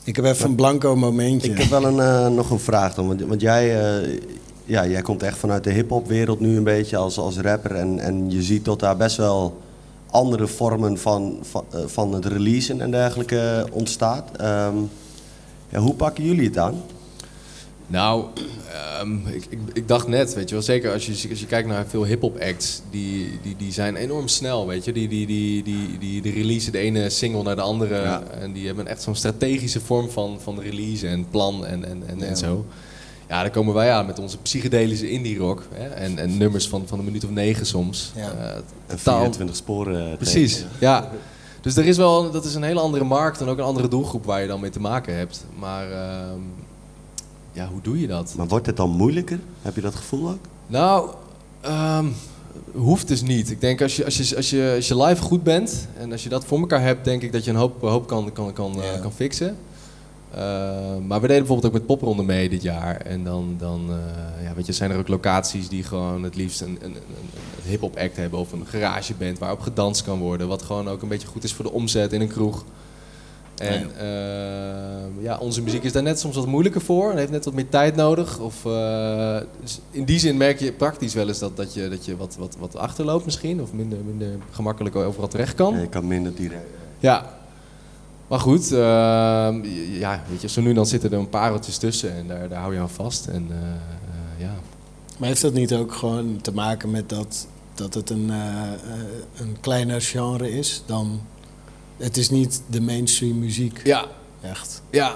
[0.04, 1.50] Ik heb even een blanco momentje.
[1.50, 3.06] Ik heb wel een, eh, nog een vraag dan.
[3.06, 4.20] Want, want jij, eh,
[4.64, 7.74] ja, jij komt echt vanuit de hip-hop wereld nu een beetje als, als rapper.
[7.74, 9.62] En, en je ziet dat daar best wel
[10.10, 14.30] andere vormen van, van, eh, van het releasen en dergelijke ontstaat.
[14.36, 14.76] Ehm,
[15.68, 16.74] ja, hoe pakken jullie het aan?
[17.88, 18.24] Nou,
[18.72, 21.68] ehm, ik, ik, ik dacht net, weet je wel, zeker als je, als je kijkt
[21.68, 24.92] naar veel hip-hop acts, die, die, die zijn enorm snel, weet je.
[24.92, 27.94] Die, die, die, die, die, die releasen de ene single naar de andere.
[28.00, 28.22] Ja.
[28.40, 32.18] En die hebben echt zo'n strategische vorm van, van release en plan en, en, en,
[32.18, 32.24] Ja.
[32.24, 32.64] en zo.
[33.28, 35.62] Ja, daar komen wij aan met onze psychedelische indie rock.
[35.74, 38.12] Hè, en, en nummers van, van een minuut of negen soms.
[38.16, 38.30] Ja.
[38.40, 38.54] Eh,
[38.86, 40.10] En totaal- 24 sporen.
[40.10, 40.68] eh, Precies, tegen.
[40.78, 41.10] ja.
[41.60, 44.24] Dus er is wel, dat is een hele andere markt en ook een andere doelgroep
[44.24, 45.44] waar je dan mee te maken hebt.
[45.58, 46.38] Maar ehm,
[47.56, 48.34] ja, hoe doe je dat?
[48.36, 49.38] Maar wordt het dan moeilijker?
[49.62, 50.38] Heb je dat gevoel ook?
[50.66, 51.10] Nou,
[51.60, 52.06] ehm,
[52.72, 53.50] hoeft dus niet.
[53.50, 56.22] Ik denk als je, als, je, als, je, als je live goed bent en als
[56.22, 58.82] je dat voor elkaar hebt, denk ik dat je een hoop, hoop kan, kan, kan,
[58.82, 58.98] eh, Ja.
[58.98, 59.56] kan fixen.
[60.34, 62.96] Ehm, maar we deden bijvoorbeeld ook met popronde mee dit jaar.
[62.96, 66.60] En dan, dan eh, ja, weet je, zijn er ook locaties die gewoon het liefst
[66.60, 67.00] een, een, een,
[67.64, 70.48] een hip-hop act hebben of een garageband waarop gedanst kan worden.
[70.48, 72.64] Wat gewoon ook een beetje goed is voor de omzet in een kroeg.
[73.60, 77.44] En ehm, ja, onze muziek is daar net soms wat moeilijker voor en heeft net
[77.44, 78.38] wat meer tijd nodig.
[78.38, 82.04] Of, eh, dus in die zin merk je praktisch wel eens dat, dat je, dat
[82.04, 83.62] je wat, wat, wat achterloopt misschien.
[83.62, 85.74] Of minder, minder gemakkelijk overal terecht kan.
[85.74, 86.66] Ja, je kan minder direct.
[86.98, 87.34] Ja.
[88.28, 89.64] Maar goed, ehm,
[89.98, 92.60] ja, weet je, zo nu en dan zitten er een pareltjes tussen en daar, daar
[92.60, 93.26] hou je aan vast.
[93.26, 94.54] En eh, eh, ja,
[95.18, 98.28] Maar heeft dat niet ook gewoon te maken met dat, dat het een,
[99.36, 101.20] een kleiner genre is dan...
[101.96, 104.04] Het is niet de mainstream muziek, ja,
[104.42, 104.82] echt.
[104.90, 105.14] ja,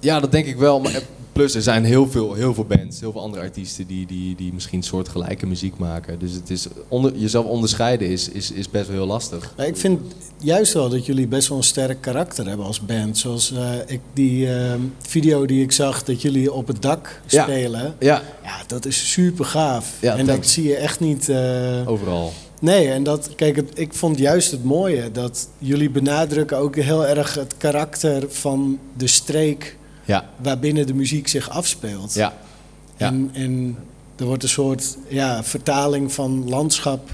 [0.00, 0.80] ja, dat denk ik wel.
[0.80, 4.34] Maar plus er zijn heel veel, heel veel bands, heel veel andere artiesten die, die,
[4.36, 6.18] die misschien soortgelijke muziek maken.
[6.18, 9.54] Dus het is onder, jezelf onderscheiden is, is, is best wel heel lastig.
[9.56, 10.00] Ik vind
[10.38, 13.18] juist wel dat jullie best wel een sterk karakter hebben als band.
[13.18, 17.42] Zoals eh, ik die eh, video die ik zag dat jullie op het dak Ja.
[17.42, 17.96] spelen.
[17.98, 19.92] Ja, Ja, dat is super gaaf.
[20.00, 21.28] Ja, en dat zie je echt niet...
[21.28, 22.32] eh, overal.
[22.60, 27.06] Nee, en dat, kijk, het, ik vond juist het mooie dat jullie benadrukken ook heel
[27.06, 32.14] erg het karakter van de streek Ja, waarbinnen de muziek zich afspeelt.
[32.14, 32.32] ja,
[32.96, 33.06] ja.
[33.06, 33.76] En, en
[34.16, 37.10] er wordt een soort ja, vertaling van landschap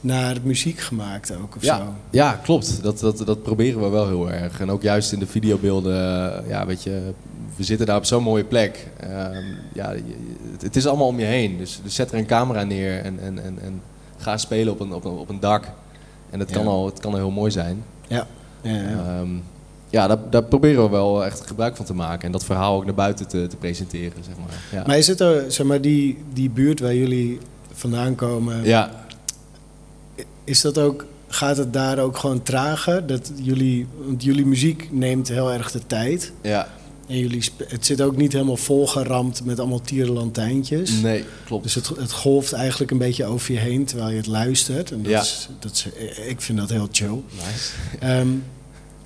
[0.00, 1.66] naar muziek gemaakt ook of zo.
[1.68, 2.82] Ja, ja klopt.
[2.82, 4.60] Dat, dat, dat proberen we wel heel erg.
[4.60, 5.94] En ook juist in de videobeelden,
[6.48, 7.12] ja, weet je,
[7.56, 8.86] we zitten daar op zo'n mooie plek.
[9.00, 9.94] Ehm, ja,
[10.60, 11.58] het is allemaal om je heen.
[11.58, 13.82] Dus, dus zet er een camera neer en, en, en, en
[14.16, 15.64] ga spelen op een, op een, op een dak.
[16.30, 17.84] En het kan, al, het kan al heel mooi zijn.
[18.08, 18.26] Ja,
[18.60, 19.20] ja, ja.
[19.20, 19.28] Ehm,
[19.90, 22.26] ja, daar, daar proberen we wel echt gebruik van te maken.
[22.26, 24.62] En dat verhaal ook naar buiten te, te presenteren, zeg maar.
[24.72, 24.86] Ja.
[24.86, 27.38] Maar is het er, zeg maar, die, die buurt waar jullie
[27.72, 28.90] vandaan komen, ja,
[30.44, 33.06] is dat ook, gaat het daar ook gewoon trager?
[33.06, 36.32] Dat jullie, want jullie muziek neemt heel erg de tijd.
[36.40, 36.68] ja,
[37.06, 40.90] En jullie, het zit ook niet helemaal volgeramd met allemaal tierenlantijntjes.
[40.90, 41.62] nee, klopt.
[41.62, 44.90] Dus het, het golft eigenlijk een beetje over je heen terwijl je het luistert.
[44.92, 45.20] En dat Ja.
[45.20, 45.86] is, dat is,
[46.26, 47.20] ik vind dat heel chill.
[47.30, 47.70] Nice.
[48.00, 48.28] Ehm,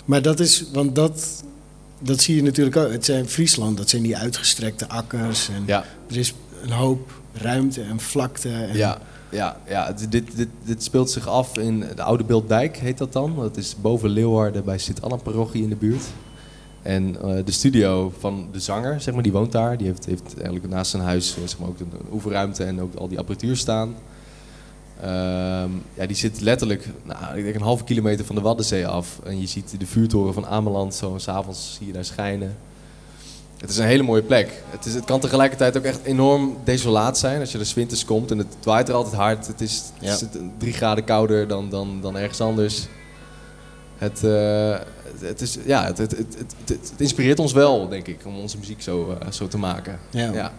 [0.05, 1.43] maar dat is, want dat,
[1.99, 2.91] dat zie je natuurlijk ook.
[2.93, 5.49] Het zijn Friesland, dat zijn die uitgestrekte akkers.
[5.49, 5.85] En Ja.
[6.11, 8.49] er is een hoop ruimte en vlakte.
[8.49, 8.99] En, Ja,
[9.31, 9.95] ja, ja.
[10.09, 13.37] Dit, dit, dit speelt zich af in de Oude Beelddijk, heet dat dan.
[13.37, 16.03] Dat is boven Leeuwarden bij Sint-Anna-parochie in de buurt.
[16.83, 19.77] En eh, de studio van de zanger, zeg maar, die woont daar.
[19.77, 22.81] Die heeft, heeft eigenlijk naast zijn huis eh, zeg maar, ook een, een oefenruimte en
[22.81, 23.95] ook al die apparatuur staan.
[25.01, 29.21] Ehm, ja, die zit letterlijk nou, ik denk een halve kilometer van de Waddenzee af.
[29.25, 31.19] En je ziet de vuurtoren van Ameland zo.
[31.19, 32.57] S'avonds zie je daar schijnen.
[33.57, 34.62] Het is een hele mooie plek.
[34.71, 38.05] Het, is, het kan tegelijkertijd ook echt enorm desolaat zijn als je er 's winters
[38.05, 38.31] komt.
[38.31, 39.47] En het waait er altijd hard.
[39.47, 40.12] Het is, Ja.
[40.12, 40.25] is
[40.59, 42.87] drie graden kouder dan, dan, dan ergens anders.
[43.99, 44.79] Het, eh,
[45.21, 48.59] het, is, ja, het, het, het, het, het inspireert ons wel, denk ik, om onze
[48.59, 49.99] muziek zo, eh, zo te maken.
[50.11, 50.33] Ja.
[50.33, 50.53] Ja.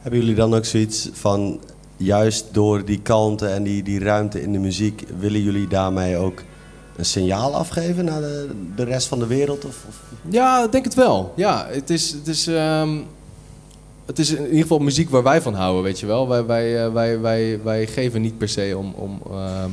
[0.00, 1.60] Hebben jullie dan ook zoiets van,
[1.96, 6.42] juist door die kalmte en die, die ruimte in de muziek, willen jullie daarmee ook
[6.96, 9.64] een signaal afgeven naar de, de rest van de wereld?
[9.64, 10.02] Of, of?
[10.30, 11.32] Ja, ik denk het wel.
[11.36, 12.98] Ja, het is, het is, ehm,
[14.06, 16.28] het is in ieder geval muziek waar wij van houden, weet je wel.
[16.28, 19.70] Wij, wij, eh, wij, wij, wij geven niet per se om, om ehm,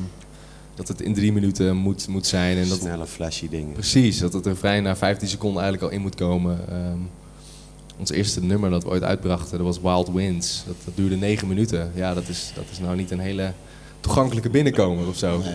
[0.87, 2.57] dat het in drie minuten moet, moet zijn.
[2.57, 3.73] En dat, Snelle, flashy dingen.
[3.73, 6.59] precies, dat het refrein na 15 seconden eigenlijk al in moet komen.
[6.69, 6.97] Ehm,
[7.99, 10.63] ons eerste nummer dat we ooit uitbrachten, dat was Wild Winds.
[10.67, 11.91] Dat, dat duurde negen minuten.
[11.95, 13.51] Ja, dat is, dat is nou niet een hele
[13.99, 15.37] toegankelijke binnenkomer of zo.
[15.37, 15.53] Nee.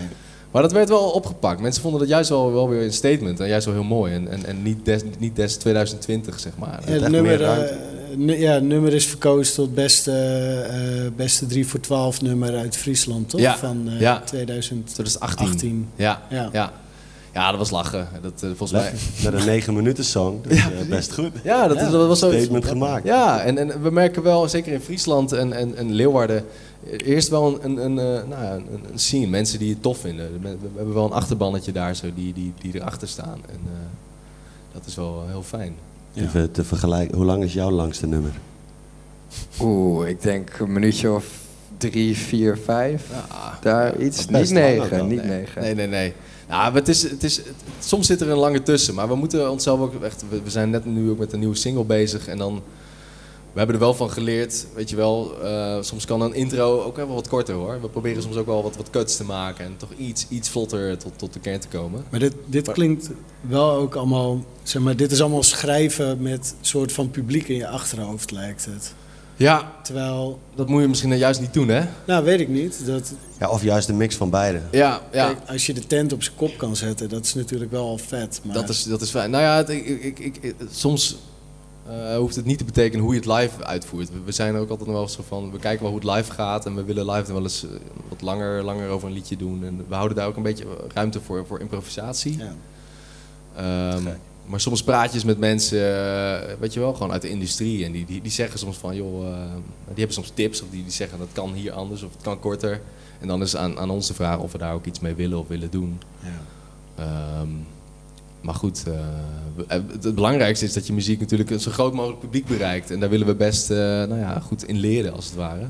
[0.50, 1.60] Maar dat werd wel opgepakt.
[1.60, 4.14] Mensen vonden dat juist wel, wel weer een statement en juist wel heel mooi.
[4.14, 6.80] En, en, en niet, des, niet des 2020 zeg maar.
[6.86, 7.40] Ja, het nummer,
[8.10, 10.12] eh, nu- ja, het nummer is verkozen tot beste,
[10.70, 13.40] eh, beste 3 voor 12 nummer uit Friesland, toch?
[13.40, 14.20] Ja, Van eh, ja.
[14.20, 14.84] 2018.
[14.94, 15.88] 2018.
[15.96, 16.48] Ja, Ja.
[16.52, 16.72] ja.
[17.32, 17.50] ja.
[17.50, 18.08] dat was lachen.
[18.22, 18.92] Dat, eh, volgens mij.
[19.24, 20.42] Met een 9 minuten song.
[20.42, 21.30] Dus, Ja, eh, best goed.
[21.44, 22.30] Ja, dat, is, dat was zo.
[22.32, 23.04] Statement gemaakt.
[23.06, 26.44] Ja, en, en we merken wel, zeker in Friesland en, en, en Leeuwarden,
[26.90, 29.26] eh, eerst wel een, een, een, eh, nou ja, een, een scene.
[29.26, 30.32] Mensen die het tof vinden.
[30.42, 33.40] We we hebben wel een achterbannetje daar zo, die, die, die erachter staan.
[33.48, 33.72] En eh,
[34.72, 35.74] dat is wel heel fijn.
[36.16, 37.16] Even te vergelijken.
[37.16, 38.30] Hoe lang is jouw langste nummer?
[39.60, 41.26] Oeh, ik denk een minuutje of
[41.76, 43.08] drie, vier, vijf.
[43.10, 44.26] Ja, Daar iets.
[44.28, 45.38] Niet negen, niet nee.
[45.38, 45.62] negen.
[45.62, 46.12] Nee, nee, nee.
[46.48, 47.46] Nou, het is, het is, het-
[47.78, 48.94] soms zit er een lange tussen.
[48.94, 50.24] Maar we moeten onszelf ook echt...
[50.28, 52.26] We, we zijn net nu ook met een nieuwe single bezig.
[52.28, 52.62] En dan...
[53.56, 55.42] We hebben er wel van geleerd, weet je wel.
[55.42, 57.80] eh, soms kan een intro ook wel wat korter hoor.
[57.80, 59.64] We proberen soms ook wel wat, wat cuts te maken.
[59.64, 62.04] En toch iets, iets vlotter tot, tot de kern te komen.
[62.10, 66.64] Maar dit, dit klinkt wel ook allemaal, zeg maar, dit is allemaal schrijven met een
[66.66, 68.94] soort van publiek in je achterhoofd, lijkt het.
[69.36, 71.82] Ja, Terwijl, dat moet je misschien dan juist niet doen, hè?
[72.06, 74.60] nou weet ik niet, dat, Ja, of juist een mix van beide.
[74.70, 75.26] Ja, ja.
[75.26, 77.98] kijk, als je de tent op zijn kop kan zetten, dat is natuurlijk wel al
[77.98, 78.40] vet.
[78.42, 79.30] Maar Dat is, dat is fijn.
[79.30, 81.16] Nou ja, het- ik, ik, ik- soms
[81.88, 84.10] eh, hoeft het niet te betekenen hoe je het live uitvoert.
[84.10, 86.16] We, we zijn er ook altijd nog wel zo van, we kijken wel hoe het
[86.16, 87.70] live gaat en we willen live dan wel eens eh,
[88.08, 89.64] wat langer, langer over een liedje doen.
[89.64, 90.64] En we houden daar ook een beetje
[90.94, 92.38] ruimte voor, voor improvisatie.
[92.38, 92.54] ja.
[93.90, 94.18] Gek.
[94.46, 97.84] maar soms praat je eens met mensen, eh, weet je wel, gewoon uit de industrie.
[97.84, 99.20] En die, die, die zeggen soms van, joh,
[99.86, 102.40] die hebben soms tips of die, die zeggen dat kan hier anders of het kan
[102.40, 102.80] korter.
[103.20, 105.38] En dan is aan, aan ons de vraag of we daar ook iets mee willen
[105.38, 106.00] of willen doen.
[106.22, 106.40] Ja.
[107.04, 107.48] Ehm,
[108.46, 108.92] maar goed, eh,
[109.68, 112.90] eh, het, het belangrijkste is dat je muziek natuurlijk een zo groot mogelijk publiek bereikt.
[112.90, 115.66] En daar willen we best eh, nou ja, goed in leren, als het ware.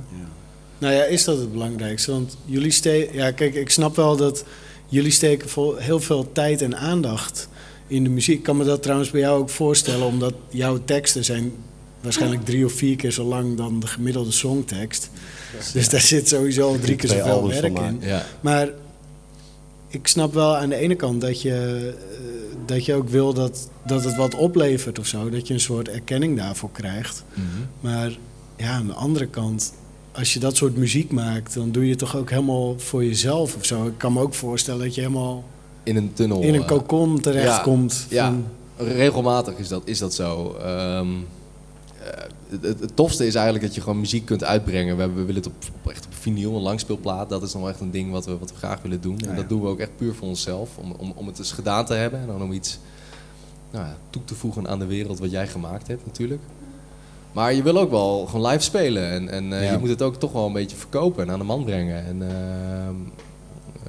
[0.79, 2.11] Nou ja, is dat het belangrijkste?
[2.11, 3.15] Want jullie steken...
[3.15, 4.45] Ja, kijk, ik snap wel dat
[4.87, 7.49] jullie steken vol, heel veel tijd en aandacht
[7.87, 8.39] in de muziek.
[8.39, 11.53] Ik kan me dat trouwens bij jou ook voorstellen, omdat jouw teksten zijn
[12.01, 15.11] waarschijnlijk drie of vier keer zo lang dan de gemiddelde songtekst.
[15.73, 17.99] Dus daar zit sowieso al drie keer zoveel werk in.
[18.01, 18.27] Ja.
[18.41, 18.69] Maar
[19.89, 21.95] ik snap wel aan de ene kant dat je,
[22.69, 25.31] dat je ook wil dat, dat het wat oplevert of zo.
[25.31, 27.25] Dat je een soort erkenning daarvoor krijgt.
[27.81, 28.17] Maar
[28.57, 29.73] ja, aan de andere kant,
[30.13, 33.57] als je dat soort muziek maakt, dan doe je het toch ook helemaal voor jezelf
[33.57, 33.87] of zo.
[33.87, 35.45] Ik kan me ook voorstellen dat je helemaal
[35.83, 36.41] In een tunnel.
[36.41, 38.07] in een kokon terechtkomt.
[38.11, 38.35] Ja,
[38.77, 40.57] van- regelmatig is dat, is dat zo.
[40.63, 41.07] Ehm,
[42.03, 42.25] eh,
[42.61, 44.95] het, tofste is eigenlijk dat je gewoon muziek kunt uitbrengen.
[44.95, 47.29] We, hebben- we willen het op, op echt vinyl, een langspeelplaat.
[47.29, 49.19] Dat is nog echt een ding wat we, wat we graag willen doen.
[49.19, 49.37] En Ja, ja.
[49.37, 50.77] dat doen we ook echt puur voor onszelf.
[50.77, 52.79] Om, om, om het eens gedaan te hebben en dan om iets
[53.71, 56.43] nou ja, toe te voegen aan de wereld wat jij gemaakt hebt natuurlijk.
[57.33, 59.11] Maar je wil ook wel gewoon live spelen.
[59.11, 61.45] En, en eh, je moet het ook toch wel een beetje verkopen en aan de
[61.45, 62.05] man brengen.
[62.07, 62.95] En, ehm,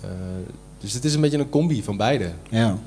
[0.03, 0.09] eh,
[0.79, 2.31] dus het is een beetje een combi van beide.
[2.49, 2.77] ja.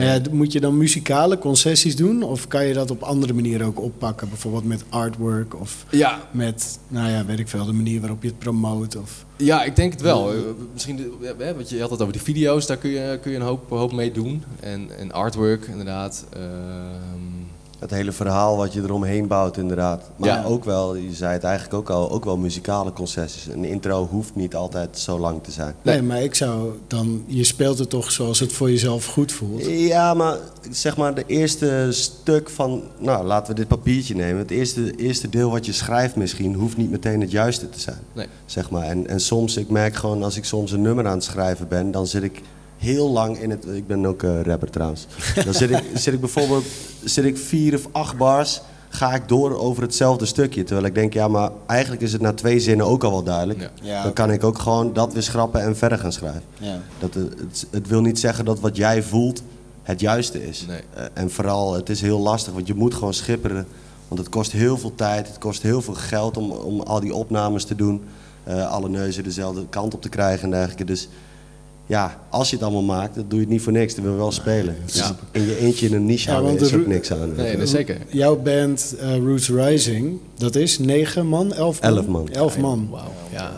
[0.00, 2.22] Ja, moet je dan muzikale concessies doen?
[2.22, 4.28] Of kan je dat op andere manieren ook oppakken?
[4.28, 8.28] Bijvoorbeeld met artwork of ja, met, nou ja, weet ik veel, de manier waarop je
[8.28, 8.96] het promoot.
[8.96, 9.24] Of...
[9.36, 10.32] Ja, ik denk het wel.
[10.32, 10.38] Eh,
[10.72, 13.42] Misschien, hè, want je had het over de video's, daar kun je, kun je een
[13.42, 14.42] hoop, hoop mee doen.
[14.60, 16.26] En, en artwork, inderdaad.
[16.32, 16.42] Ehm,
[17.78, 20.02] Het hele verhaal wat je eromheen bouwt, inderdaad.
[20.16, 20.44] Maar Ja.
[20.44, 23.46] ook wel, je zei het eigenlijk ook al, ook wel muzikale concessies.
[23.46, 25.74] Een intro hoeft niet altijd zo lang te zijn.
[25.82, 25.94] Nee.
[25.94, 26.04] Nee.
[26.06, 29.64] maar ik zou dan, je speelt het toch zoals het voor jezelf goed voelt.
[29.66, 30.36] Ja, maar
[30.70, 34.38] zeg maar de eerste stuk van, nou laten we dit papiertje nemen.
[34.38, 37.98] Het eerste, eerste deel wat je schrijft misschien, hoeft niet meteen het juiste te zijn.
[38.12, 38.26] nee.
[38.46, 38.82] Zeg maar.
[38.82, 41.90] en, en soms, ik merk gewoon als ik soms een nummer aan het schrijven ben,
[41.90, 42.42] dan zit ik
[42.76, 43.66] heel lang in het.
[43.66, 45.06] Ik ben ook eh, rapper trouwens.
[45.44, 46.64] Dan zit ik, zit ik bijvoorbeeld
[47.04, 50.64] zit ik vier of acht bars, ga ik door over hetzelfde stukje.
[50.64, 53.60] Terwijl ik denk, ja, maar eigenlijk is het na twee zinnen ook al wel duidelijk.
[53.60, 53.70] Ja.
[53.82, 56.42] Ja, Dan kan ik ook gewoon dat weer schrappen en verder gaan schrijven.
[56.58, 56.80] Ja.
[56.98, 59.42] Dat het, het, het wil niet zeggen dat wat jij voelt
[59.82, 60.64] het juiste is.
[60.68, 60.80] Nee.
[60.94, 63.66] Eh, en vooral, het is heel lastig, want je moet gewoon schipperen.
[64.08, 67.14] Want het kost heel veel tijd, het kost heel veel geld om, om al die
[67.14, 68.02] opnames te doen.
[68.44, 70.84] eh, alle neuzen dezelfde kant op te krijgen en dergelijke.
[70.84, 71.08] Dus
[71.86, 73.94] ja, als je het allemaal maakt, dan doe je het niet voor niks.
[73.94, 74.76] Dan wil je wel spelen.
[74.84, 75.16] Dus Ja.
[75.32, 77.34] in je eentje in een niche Ja, want is ook niks aan.
[77.36, 77.98] Nee, dat zeker.
[78.08, 81.90] Jouw band eh, Roots Rising, dat is negen man, elf man?
[81.96, 82.28] Elf man.
[82.28, 82.88] Elf man.
[82.90, 83.12] Wauw.
[83.32, 83.50] Ja.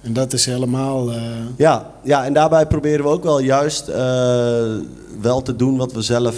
[0.00, 1.12] En dat is helemaal...
[1.12, 1.20] eh,
[1.56, 3.94] Ja, ja, en daarbij proberen we ook wel juist eh,
[5.20, 6.36] wel te doen wat we zelf,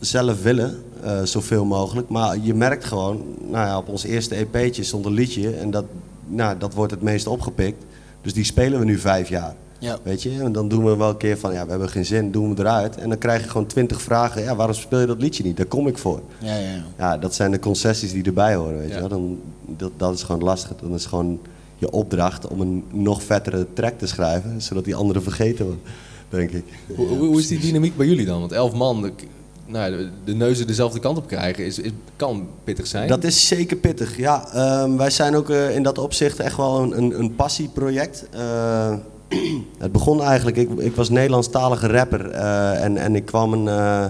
[0.00, 0.82] zelf willen.
[1.02, 2.08] eh, zoveel mogelijk.
[2.08, 5.50] Maar je merkt gewoon, nou ja, op ons eerste EP'tje stond een liedje.
[5.50, 5.84] En dat,
[6.26, 7.84] nou, dat wordt het meest opgepikt.
[8.22, 9.54] Dus die spelen we nu vijf jaar.
[9.82, 9.98] Ja.
[10.02, 12.30] Weet je, en dan doen we wel een keer van, ja, we hebben geen zin,
[12.30, 12.96] doen we eruit.
[12.96, 15.56] En dan krijg je gewoon twintig vragen, ja, waarom speel je dat liedje niet?
[15.56, 16.20] Daar kom ik voor.
[16.38, 16.84] Ja, ja, ja.
[16.98, 19.08] Ja, dat zijn de concessies die erbij horen, weet je wel.
[19.08, 20.76] Dan, dat, dat is gewoon lastig.
[20.80, 21.40] Dan is gewoon
[21.78, 25.80] je opdracht om een nog vettere track te schrijven, zodat die anderen vergeten wordt,
[26.28, 26.64] denk ik.
[26.96, 28.40] Hoe, hoe, is die dynamiek bij jullie dan?
[28.40, 29.12] Want elf man, de,
[29.66, 33.08] nou, de, de neuzen dezelfde kant op krijgen, is, is, kan pittig zijn.
[33.08, 34.52] Dat is zeker pittig, ja.
[34.52, 38.26] Ehm, wij zijn ook eh, in dat opzicht echt wel een, een, een passieproject.
[38.30, 38.94] Eh,
[39.78, 43.68] het begon eigenlijk, ik, ik was Nederlandstalige rapper eh, en, en ik kwam een...
[43.68, 44.04] eh,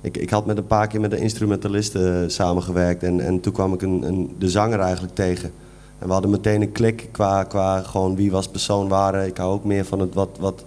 [0.00, 3.52] ik, ik had met een paar keer met een instrumentalist eh, samengewerkt en, en toen
[3.52, 5.50] kwam ik een, een, de zanger eigenlijk tegen.
[5.98, 9.26] En we hadden meteen een klik qua, qua gewoon wie was persoon waren.
[9.26, 10.64] Ik hou ook meer van het wat, wat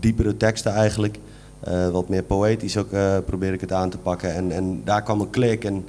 [0.00, 1.18] diepere teksten eigenlijk.
[1.92, 2.88] Wat meer poëtisch ook
[3.26, 4.34] probeer ik het aan te pakken.
[4.34, 5.64] En, en daar kwam een klik.
[5.64, 5.84] En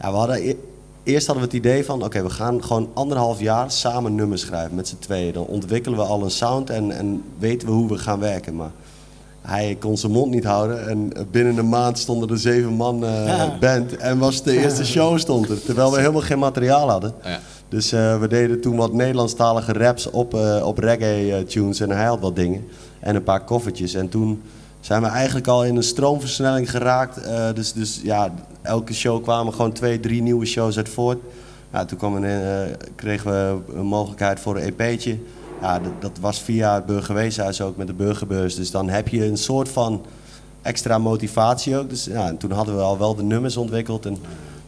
[0.00, 0.56] ja, we hadden, e-
[1.06, 4.74] eerst hadden we het idee van, oké, we gaan gewoon anderhalf jaar samen nummers schrijven
[4.76, 5.32] met z'n tweeën.
[5.32, 8.56] Dan ontwikkelen we al een sound en, en weten we hoe we gaan werken.
[8.56, 8.70] Maar
[9.40, 13.26] hij kon zijn mond niet houden en binnen een maand stonden er zeven man eh,
[13.26, 13.56] Ja.
[13.60, 15.62] band en was de eerste show stond er.
[15.62, 17.14] Terwijl we helemaal geen materiaal hadden.
[17.24, 17.40] Ja.
[17.68, 22.20] Dus eh, we deden toen wat Nederlandstalige raps op, eh, op reggae-tunes en hij had
[22.20, 22.64] wat dingen.
[23.00, 23.94] En een paar koffertjes.
[23.94, 24.42] En toen
[24.86, 27.16] zijn we eigenlijk al in een stroomversnelling geraakt.
[27.16, 28.30] Eh, dus, dus ja,
[28.62, 31.18] elke show kwamen gewoon twee, drie nieuwe shows uit voort.
[31.72, 35.18] Ja, toen kwam een, eh, kregen we een mogelijkheid voor een EP'tje.
[35.60, 38.54] Ja, dat, dat was via het burgerweeshuis ook met de burgerbeurs.
[38.54, 40.04] Dus dan heb je een soort van
[40.62, 41.88] extra motivatie ook.
[41.88, 44.06] Dus ja, en toen hadden we al wel de nummers ontwikkeld.
[44.06, 44.16] En,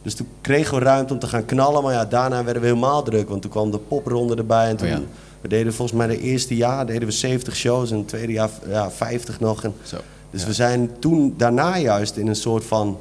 [0.02, 1.82] dus toen kregen we ruimte om te gaan knallen.
[1.82, 3.28] Maar ja, daarna werden we helemaal druk.
[3.28, 4.68] Want toen kwam de popronde erbij.
[4.68, 5.00] En toen, Oh ja.
[5.40, 7.90] We deden volgens mij de eerste jaar deden we 70 shows.
[7.90, 9.64] En het tweede jaar ja, 50 nog.
[9.64, 9.96] En, Zo.
[10.30, 10.46] dus Ja.
[10.46, 12.98] we zijn toen daarna juist in een soort van...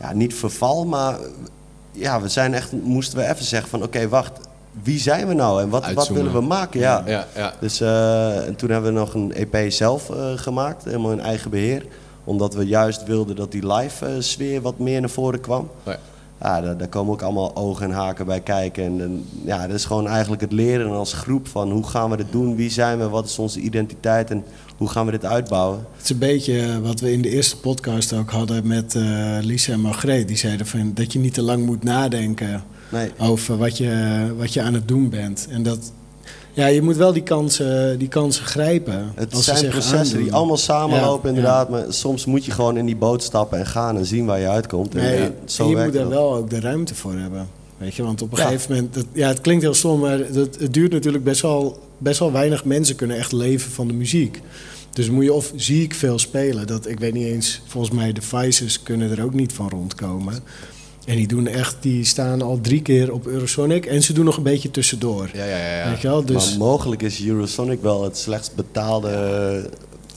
[0.00, 1.18] Ja, niet verval, maar...
[1.92, 2.72] Ja, we zijn echt...
[2.72, 3.82] Moesten we even zeggen van...
[3.82, 4.32] Oké, wacht.
[4.82, 5.62] Wie zijn we nou?
[5.62, 6.80] En wat, wat willen we maken?
[6.80, 7.02] Ja.
[7.06, 7.54] Ja, ja.
[7.60, 11.50] Dus eh, en toen hebben we nog een EP zelf eh, gemaakt, helemaal in eigen
[11.50, 11.84] beheer.
[12.24, 15.60] Omdat we juist wilden dat die live eh, sfeer wat meer naar voren kwam.
[15.60, 15.98] Oh ja.
[16.42, 18.84] Ja, daar, daar komen ook allemaal ogen en haken bij kijken.
[18.84, 22.16] En, en ja, dat is gewoon eigenlijk het leren als groep van hoe gaan we
[22.16, 24.44] dit doen, wie zijn we, wat is onze identiteit en
[24.76, 25.86] hoe gaan we dit uitbouwen.
[25.96, 29.38] Het is een beetje eh, wat we in de eerste podcast ook hadden met eh,
[29.40, 30.28] Lisa en Margreet.
[30.28, 34.52] Die zeiden van, dat je niet te lang moet nadenken Nee, over wat je, wat
[34.52, 35.46] je aan het doen bent.
[35.50, 35.92] En dat,
[36.52, 39.12] ja, je moet wel die kansen, die kansen grijpen.
[39.14, 41.68] het zijn processen die allemaal samenlopen Ja, inderdaad.
[41.68, 44.48] Maar soms moet je gewoon in die boot stappen en gaan en zien waar je
[44.48, 44.94] uitkomt.
[44.94, 45.28] En, Nee, ja,
[45.58, 46.08] en je moet dat.
[46.08, 47.48] wel ook de ruimte voor hebben.
[47.78, 48.94] Weet je, want op een gegeven moment...
[48.94, 51.78] Dat, ja, het klinkt heel stom, maar het, het duurt natuurlijk best wel...
[51.98, 54.40] Best wel weinig mensen kunnen echt leven van de muziek.
[54.92, 56.66] Dus moet je of ziek veel spelen.
[56.66, 60.42] Dat, ik weet niet eens, volgens mij de Vices kunnen er ook niet van rondkomen.
[61.06, 63.86] En die doen echt, die staan al drie keer op Eurosonic.
[63.86, 65.30] En ze doen nog een beetje tussendoor.
[65.32, 65.76] Ja, ja, ja.
[65.76, 65.90] ja.
[65.90, 66.24] Weet je wel?
[66.24, 69.70] Dus, Maar mogelijk is Eurosonic wel het slechtst betaalde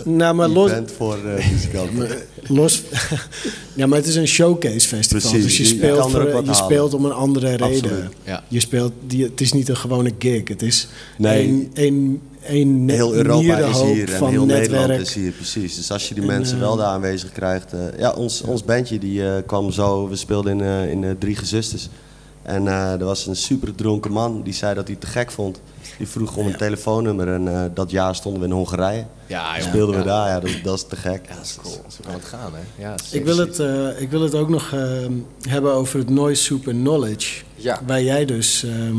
[0.05, 1.97] nou, maar los, voor eh muzikanten.
[1.97, 2.17] Maar,
[2.47, 2.81] los,
[3.75, 5.31] ja, maar het is een showcase festival.
[5.31, 6.65] Precies, dus je speelt, kan er voor, ook wat je halen.
[6.65, 7.65] speelt om een andere reden.
[7.65, 8.09] Absoluut.
[8.23, 8.43] Ja.
[8.47, 10.47] Je speelt, die, het is niet een gewone gig.
[10.47, 11.69] Het is Nee.
[11.73, 12.21] een,
[12.51, 14.69] net- Heel Europa is hier en heel netwerk.
[14.71, 15.75] Nederland is hier, precies.
[15.75, 17.73] Dus als je die En, mensen eh, wel daar aanwezig krijgt.
[17.73, 21.09] eh, ja, ons, ons bandje die eh, kwam zo, we speelden in, eh, in eh,
[21.19, 21.89] Drie Gezusters.
[22.41, 25.31] En eh, er was een super dronken man die zei dat hij het te gek
[25.31, 25.61] vond.
[25.97, 29.05] Die vroeg om een telefoonnummer en eh, dat jaar stonden we in Hongarije.
[29.27, 29.67] Ja, joh.
[29.67, 30.01] Speelden ja.
[30.01, 31.21] we daar, ja, dat, dat is te gek.
[31.29, 31.73] Ja, dat is cool.
[31.73, 32.83] Zo kan het gaan, hè.
[32.83, 34.79] Ja, Ik wil, het, eh, ik wil het ook nog eh,
[35.49, 37.43] hebben over het Noise Super Knowledge.
[37.55, 38.97] Ja, Waar jij dus ehm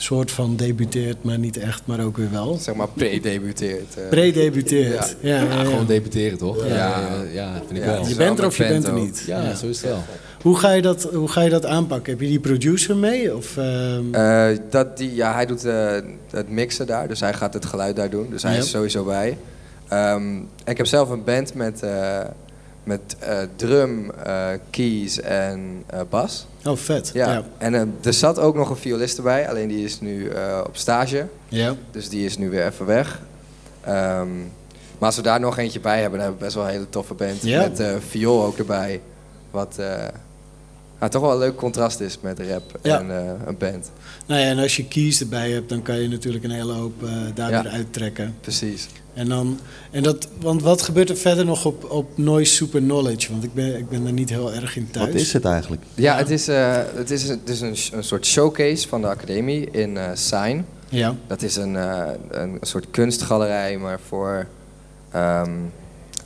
[0.00, 2.54] soort van debuteert, maar niet echt, maar ook weer wel.
[2.60, 3.96] zeg maar pre-debuteerd.
[3.96, 4.08] eh.
[4.10, 5.16] Pre-debuteert.
[5.20, 5.40] Ja.
[5.40, 6.66] Ja, ja, Gewoon debuteren, toch?
[6.66, 6.74] Ja.
[6.76, 8.06] Ja, ja, vind ik Ja, wel.
[8.06, 9.22] Je bent er of je bent er niet.
[9.26, 9.54] Ja, Ja.
[9.54, 10.02] zo is het wel.
[10.42, 12.12] Hoe, ga je dat, hoe ga je dat aanpakken?
[12.12, 13.36] Heb je die producer mee?
[13.36, 15.96] Of, ehm, Eh, dat die, ja, hij doet eh,
[16.30, 18.26] het mixen daar, dus hij gaat het geluid daar doen.
[18.30, 19.38] Dus hij is sowieso bij.
[19.88, 22.18] Ehm, ik heb zelf een band met, eh,
[22.84, 26.46] met eh, drum, eh, keys en eh, bas.
[26.68, 27.10] Oh, vet.
[27.14, 27.32] Ja.
[27.32, 27.42] Ja.
[27.58, 30.76] En eh, er zat ook nog een violist erbij, alleen die is nu eh, op
[30.76, 31.26] stage.
[31.48, 31.74] Ja.
[31.90, 33.20] Dus die is nu weer even weg.
[33.80, 34.36] Ehm,
[34.98, 36.88] maar als we daar nog eentje bij hebben, dan hebben we best wel een hele
[36.90, 37.42] toffe band.
[37.42, 37.60] Ja.
[37.60, 39.00] Met eh viool ook erbij.
[39.50, 39.76] Wat
[40.98, 42.98] nou, toch wel een leuk contrast is met rap Ja.
[43.00, 43.10] en
[43.46, 43.90] een band.
[44.26, 46.92] Nou ja, en als je keys erbij hebt, dan kan je natuurlijk een hele hoop
[47.34, 47.62] daar Ja.
[47.62, 48.34] weer uittrekken.
[48.40, 48.88] Precies.
[49.18, 49.58] En dan,
[49.90, 53.30] en dat, want wat gebeurt er verder nog op, op Noise Super Knowledge?
[53.32, 55.06] Want ik ben, ik ben er niet heel erg in thuis.
[55.06, 55.82] Wat is het eigenlijk?
[55.94, 56.18] Ja, Ja.
[56.18, 59.96] het is, eh, het is, het is een, een soort showcase van de academie in
[59.96, 60.64] eh Sign.
[60.88, 61.14] Ja.
[61.26, 64.46] Dat is een, eh, een soort kunstgalerij, maar voor
[65.10, 65.50] ehm,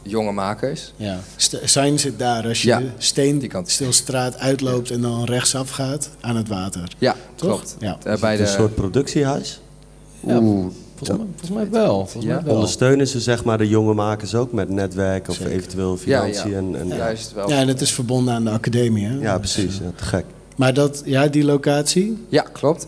[0.03, 0.93] jonge makers.
[0.97, 1.18] ja.
[1.36, 1.59] St-
[1.95, 3.70] zit daar als je Ja, de steen die kant.
[3.70, 6.93] stilstraat uitloopt en dan rechtsaf gaat aan het water.
[6.99, 7.49] Ja, Toch?
[7.49, 7.76] klopt.
[7.78, 7.99] Ja.
[8.05, 9.61] Eh, Is bij het de, een soort productiehuis?
[10.20, 10.72] Ja, Oeh,
[11.07, 11.94] Volgens mij, volgens mij wel.
[11.96, 12.34] Volgens Ja.
[12.34, 12.55] mij wel.
[12.55, 15.53] Ondersteunen ze zeg maar de jonge makers ook met netwerk of Zeker.
[15.53, 16.50] eventueel financiën?
[16.50, 16.57] ja.
[16.57, 16.96] En, en, ja.
[16.96, 17.48] juist wel.
[17.48, 19.07] Ja, en het is verbonden aan de academie.
[19.07, 19.14] Hè?
[19.20, 19.78] ja, precies.
[19.78, 20.24] Ja, te gek.
[20.57, 22.24] maar dat, ja, die locatie.
[22.28, 22.86] Ja, klopt.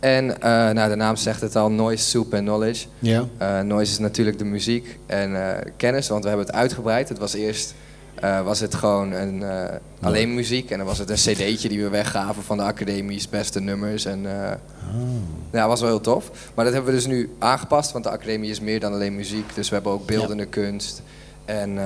[0.00, 2.86] En eh, nou, de naam zegt het al, noise, soup en knowledge.
[2.98, 3.24] Ja.
[3.38, 7.08] Eh, noise is natuurlijk de muziek en eh, kennis, want we hebben het uitgebreid.
[7.08, 7.74] Het was eerst
[8.14, 11.82] eh, was het gewoon een, eh, alleen muziek en dan was het een cd'tje die
[11.82, 14.04] we weggaven van de academie's beste nummers.
[14.04, 14.50] En, eh,
[15.52, 16.30] Ja, dat was wel heel tof.
[16.54, 19.54] Maar dat hebben we dus nu aangepast, want de academie is meer dan alleen muziek.
[19.54, 21.02] Dus we hebben ook beeldende kunst
[21.44, 21.78] en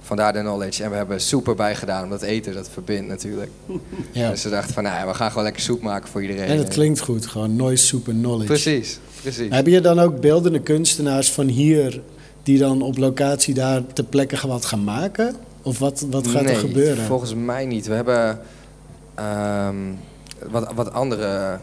[0.00, 0.82] vandaar de knowledge.
[0.82, 3.50] En we hebben soep erbij gedaan, omdat eten dat verbindt natuurlijk.
[4.12, 4.30] ja.
[4.30, 6.48] Dus we dachten van, nou ja, we gaan gewoon lekker soep maken voor iedereen.
[6.48, 8.46] En het klinkt goed, gewoon Noise Super Knowledge.
[8.46, 9.54] Precies, precies.
[9.54, 12.02] Heb je dan ook beeldende kunstenaars van hier
[12.48, 15.34] die dan op locatie daar ter plekke wat gaan maken?
[15.62, 17.04] Of wat, wat gaat nee, er gebeuren?
[17.04, 17.86] volgens mij niet.
[17.86, 18.40] We hebben
[19.14, 19.76] ehm,
[20.50, 21.58] wat, wat andere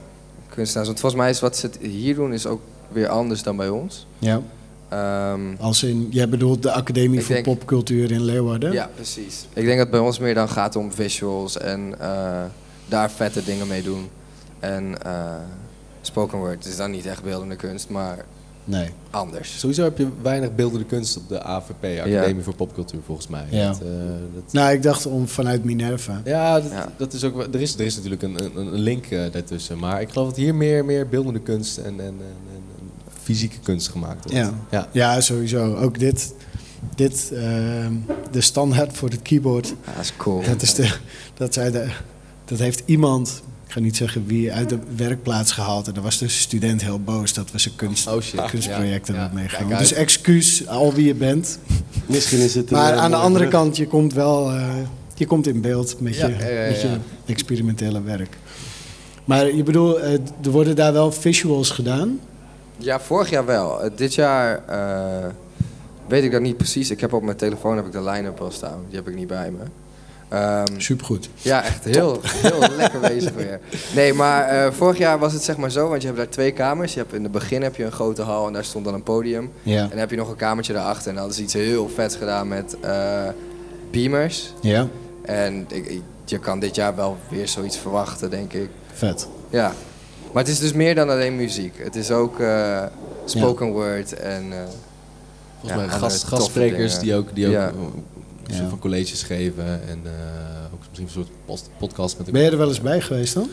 [0.50, 0.88] kunstenaars.
[0.88, 2.62] Want volgens mij is wat ze hier doen is ook
[2.92, 4.08] weer anders dan bij ons.
[4.20, 4.42] Ja,
[4.90, 8.72] Ehm, als in, jij bedoelt de Academie voor denk- Popcultuur in Leeuwarden?
[8.72, 9.46] ja, precies.
[9.54, 12.44] Ik denk dat het bij ons meer dan gaat om visuals en eh,
[12.86, 14.10] daar vette dingen mee doen.
[14.60, 15.36] En eh,
[16.02, 18.26] spoken word is dan niet echt beeldende kunst, maar
[18.66, 18.90] Nee.
[19.10, 19.60] anders.
[19.60, 23.46] Sowieso heb je weinig beeldende kunst op de AVP, Academie voor Popcultuur, volgens mij.
[23.50, 23.68] Ja.
[23.68, 23.88] Dat, eh,
[24.34, 26.22] dat- Nou, ik dacht om vanuit Minerva.
[26.26, 26.92] ja, dat, Ja.
[26.98, 29.80] dat is ook, wel- er, is, er is natuurlijk een, een, een link eh, daartussen.
[29.80, 33.60] Maar ik geloof dat hier meer, meer beeldende kunst en, en, en, en- en fysieke
[33.64, 34.38] kunst gemaakt wordt.
[34.48, 34.54] Ja.
[34.72, 34.88] ja.
[34.92, 35.76] Ja, sowieso.
[35.76, 36.34] Ook dit,
[36.96, 37.94] dit ehm,
[38.32, 39.68] de standaard voor het keyboard.
[39.68, 40.42] Ja, dat is cool.
[40.44, 40.96] Dat, is de,
[41.38, 41.88] dat, zei de,
[42.46, 43.42] dat heeft iemand,
[43.76, 45.88] ga niet zeggen wie, uit de werkplaats gehaald.
[45.88, 48.46] En daar was dus een student heel boos dat we zijn kunst, Oh shit.
[48.46, 49.30] kunstprojecten Ja, ja.
[49.34, 49.78] meegenomen.
[49.78, 51.60] Dus excuus, al wie je bent.
[52.06, 54.68] Misschien is het Maar eh, aan de mooie andere kant, je komt wel eh,
[55.16, 58.38] je komt in beeld met, Ja, je, ja, ja, met je experimentele werk.
[59.26, 60.14] Maar je bedoelt, eh,
[60.44, 62.20] er worden daar wel visuals gedaan?
[62.78, 63.82] Ja, vorig jaar wel.
[63.84, 65.30] Eh, dit jaar eh,
[66.08, 66.90] weet ik dat niet precies.
[66.92, 68.80] Ik heb op mijn telefoon heb ik de line-up wel staan.
[68.88, 69.64] Die heb ik niet bij me.
[70.36, 71.30] Ehm, Supergoed.
[71.42, 73.60] ja, echt heel, heel lekker bezig weer.
[73.96, 76.52] Nee, maar eh, vorig jaar was het zeg maar zo, want je hebt daar twee
[76.52, 76.94] kamers.
[76.94, 79.04] Je hebt in het begin heb je een grote hal en daar stond dan een
[79.04, 79.52] podium.
[79.64, 79.82] Ja.
[79.84, 82.48] En dan heb je nog een kamertje daarachter en dat is iets heel vets gedaan
[82.48, 83.24] met eh,
[83.92, 84.54] beamers.
[84.62, 84.88] Ja,
[85.22, 88.70] En ik, ik- je kan dit jaar wel weer zoiets verwachten, denk ik.
[88.94, 89.28] vet.
[89.50, 89.74] Ja.
[90.32, 91.74] Maar het is dus meer dan alleen muziek.
[91.78, 92.84] Het is ook eh,
[93.26, 94.44] spoken word en...
[94.52, 94.58] eh,
[95.60, 97.72] Volgens Ja, mij gast, gastsprekers die ook, die ook Ja.
[98.48, 99.66] Een soort van colleges geven.
[99.66, 100.12] En eh,
[100.74, 103.50] ook misschien een soort post- podcast met Ben je er wel eens bij geweest dan?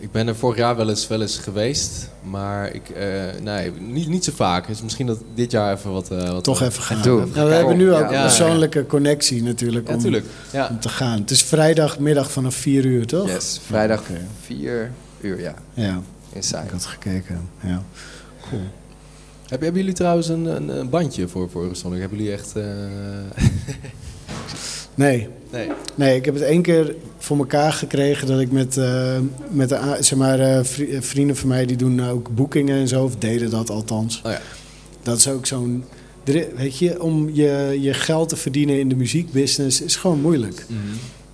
[0.00, 3.06] Ik ben er vorig jaar wel eens, wel eens geweest, maar ik, eh,
[3.42, 4.66] nee, niet, niet zo vaak.
[4.66, 6.10] Dus misschien dat dit jaar even wat...
[6.10, 7.02] eh, wat Toch even gaan.
[7.02, 7.26] Doe.
[7.34, 8.06] Nou, we hebben nu ook Ja.
[8.06, 8.22] een Ja.
[8.22, 10.26] persoonlijke connectie natuurlijk Ja, om, natuurlijk.
[10.52, 10.68] Ja.
[10.70, 11.20] om te gaan.
[11.20, 13.26] Het is vrijdagmiddag vanaf 4 uur, toch?
[13.28, 14.26] yes, vrijdag Oké.
[14.44, 15.54] 4 uur, ja.
[15.74, 16.00] Ja,
[16.32, 16.62] Inside.
[16.64, 17.48] ik had gekeken.
[17.62, 17.82] Ja.
[18.50, 18.62] Cool.
[19.48, 22.00] Heb, hebben jullie trouwens een, een, een bandje voor, voor Eurosonic?
[22.00, 22.52] Hebben jullie echt...
[22.56, 22.62] eh,
[24.98, 25.68] Nee, nee.
[25.94, 29.18] nee, ik heb het één keer voor elkaar gekregen dat ik met, eh,
[29.50, 33.04] met de, zeg maar, eh, vri- vrienden van mij die doen ook boekingen en zo,
[33.04, 34.20] of deden dat althans.
[34.24, 34.40] Oh ja.
[35.02, 35.84] Dat is ook zo'n.
[36.56, 40.64] Weet je, om je, je geld te verdienen in de muziekbusiness is gewoon moeilijk.
[40.68, 40.78] Mhm.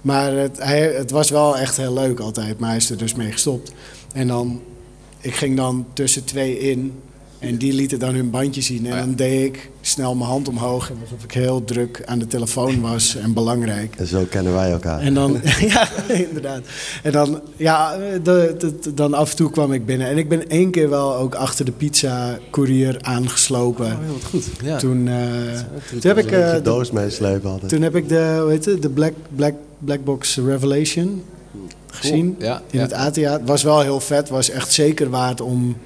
[0.00, 3.14] Maar het, hij, het was wel echt heel leuk altijd, maar hij is er dus
[3.14, 3.72] mee gestopt.
[4.12, 4.60] En dan,
[5.20, 6.92] ik ging dan tussen twee in
[7.38, 8.86] en die lieten dan hun bandje zien.
[8.86, 9.04] En Oh ja.
[9.04, 13.16] dan deed ik snel mijn hand omhoog, alsof ik heel druk aan de telefoon was
[13.16, 13.94] en belangrijk.
[13.96, 15.00] En zo kennen wij elkaar.
[15.00, 16.60] En dan, ja, inderdaad.
[17.02, 20.06] En dan, ja, de, de- dan af en toe kwam ik binnen.
[20.08, 23.86] En ik ben één keer wel ook achter de pizza-courier aangeslopen.
[23.86, 24.44] Oh, heel wat goed.
[24.62, 24.76] Ja.
[24.76, 25.14] Toen, eh,
[25.90, 28.82] Toen toen heb ik, eh, de doos meeslepen toen heb ik de, hoe heet het,
[28.82, 31.22] de Black, Black, Black Box Revelation
[31.86, 32.36] gezien.
[32.38, 32.84] Ja, In ja.
[32.84, 33.20] het ATA.
[33.32, 34.28] Het was wel heel vet.
[34.28, 35.76] Was echt zeker waard om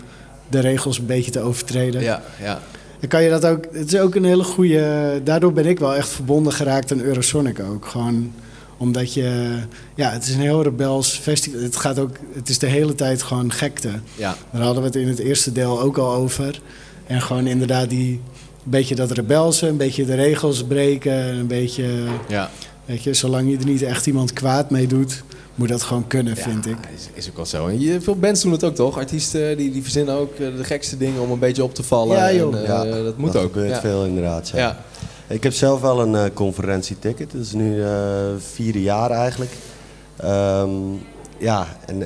[0.48, 2.02] de regels een beetje te overtreden.
[2.02, 2.60] Ja, ja.
[3.00, 3.64] Dan kan je dat ook.
[3.72, 5.20] Het is ook een hele goede.
[5.24, 7.86] Daardoor ben ik wel echt verbonden geraakt aan Eurosonic ook.
[7.86, 8.32] Gewoon
[8.76, 9.58] omdat je.
[9.94, 11.60] Ja, het is een heel rebels festival.
[11.60, 12.16] Het gaat ook.
[12.34, 13.90] Het is de hele tijd gewoon gekte.
[14.14, 14.36] ja.
[14.52, 16.60] Daar hadden we het in het eerste deel ook al over.
[17.06, 18.20] En gewoon inderdaad die.
[18.64, 21.12] Een beetje dat rebelse, een beetje de regels breken.
[21.12, 21.84] Een beetje.
[22.28, 22.50] ja.
[22.88, 25.22] Weet je, zolang je er niet echt iemand kwaad mee doet,
[25.54, 26.76] moet dat gewoon kunnen, vind ik.
[26.96, 27.66] Is, is ook wel zo.
[27.66, 28.96] En je, veel bands doen het ook toch?
[28.98, 32.16] Artiesten die, die verzinnen ook eh, de gekste dingen om een beetje op te vallen.
[32.16, 32.54] Ja, joh.
[32.54, 33.52] En, eh, Ja, dat moet dat ook.
[33.52, 33.80] gebeurt ja.
[33.80, 34.48] veel inderdaad.
[34.48, 34.58] Ja.
[34.58, 34.84] Ja.
[35.34, 37.32] Ik heb zelf wel een eh, conferentieticket.
[37.32, 37.90] Dat is nu eh
[38.38, 39.50] vierde jaar eigenlijk.
[40.16, 40.70] Ehm,
[41.38, 42.02] ja, en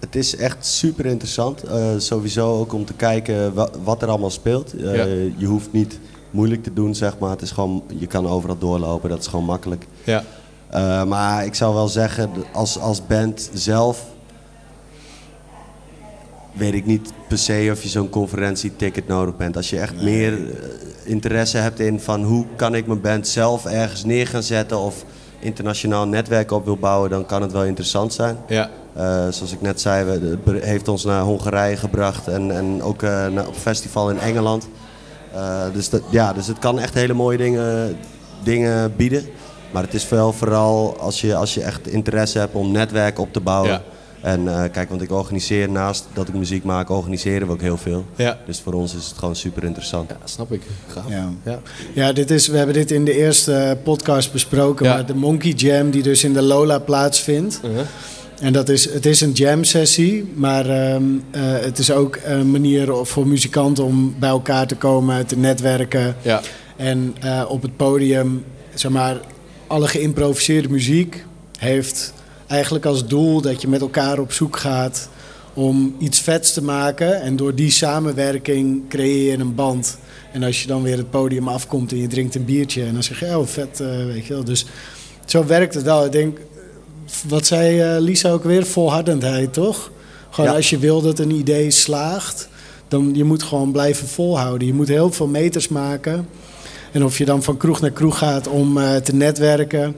[0.00, 1.62] het is echt super interessant.
[1.62, 4.72] Eh, sowieso ook om te kijken wa- wat er allemaal speelt.
[4.76, 5.04] Eh, Ja.
[5.36, 5.98] Je hoeft niet
[6.30, 7.30] moeilijk te doen, zeg maar.
[7.30, 9.86] Het is gewoon, je kan overal doorlopen, dat is gewoon makkelijk.
[10.04, 10.22] Ja.
[10.70, 14.04] Eh, maar ik zou wel zeggen, als, als band zelf
[16.52, 19.56] weet ik niet per se of je zo'n conferentieticket nodig bent.
[19.56, 20.40] Als je echt meer eh,
[21.04, 25.04] interesse hebt in van hoe kan ik mijn band zelf ergens neer gaan zetten of
[25.38, 28.36] internationaal netwerk op wil bouwen, dan kan het wel interessant zijn.
[28.48, 28.70] Ja.
[28.94, 33.02] Eh, zoals ik net zei, we- het heeft ons naar Hongarije gebracht en, en ook
[33.02, 34.68] naar, op festival in Engeland.
[35.72, 37.96] Dus, dat, ja, dus het kan echt hele mooie dingen,
[38.42, 39.24] dingen bieden.
[39.72, 43.32] Maar het is wel vooral als je, als je echt interesse hebt om netwerk op
[43.32, 43.70] te bouwen.
[43.70, 43.82] Ja.
[44.20, 47.76] En eh, kijk, want ik organiseer naast dat ik muziek maak, organiseren we ook heel
[47.76, 48.04] veel.
[48.16, 48.38] Ja.
[48.46, 50.10] Dus voor ons is het gewoon super interessant.
[50.10, 50.62] Ja, snap ik.
[50.86, 51.04] Gaaf.
[51.08, 51.28] Ja.
[51.44, 51.58] Ja.
[51.94, 54.94] Ja, dit is, we hebben dit in de eerste podcast besproken, Ja.
[54.94, 57.60] maar de Monkey Jam die dus in de Lola plaatsvindt.
[57.64, 57.80] Uh-huh.
[58.40, 62.50] En dat is, het is een jam sessie, maar ehm, eh, het is ook een
[62.50, 66.16] manier voor muzikanten om bij elkaar te komen, te netwerken.
[66.22, 66.40] Ja.
[66.76, 68.44] En eh, op het podium,
[68.74, 69.20] zeg maar,
[69.72, 71.24] alle geïmproviseerde muziek
[71.58, 72.12] heeft
[72.46, 75.08] eigenlijk als doel dat je met elkaar op zoek gaat
[75.54, 77.20] om iets vets te maken.
[77.22, 79.98] En door die samenwerking creëer je een band.
[80.32, 83.02] En als je dan weer het podium afkomt en je drinkt een biertje en dan
[83.02, 84.44] zeg je, oh vet, eh, weet je wel.
[84.44, 84.66] Dus
[85.24, 86.04] zo werkt het wel.
[86.04, 86.38] Ik denk,
[87.28, 89.90] wat zei eh, Lisa ook weer, volhardendheid toch?
[90.30, 90.56] Gewoon Ja.
[90.56, 92.48] als je wil dat een idee slaagt,
[92.88, 94.66] dan je moet gewoon blijven volhouden.
[94.66, 96.26] Je moet heel veel meters maken.
[96.92, 99.94] En of je dan van kroeg naar kroeg gaat om eh, te netwerken.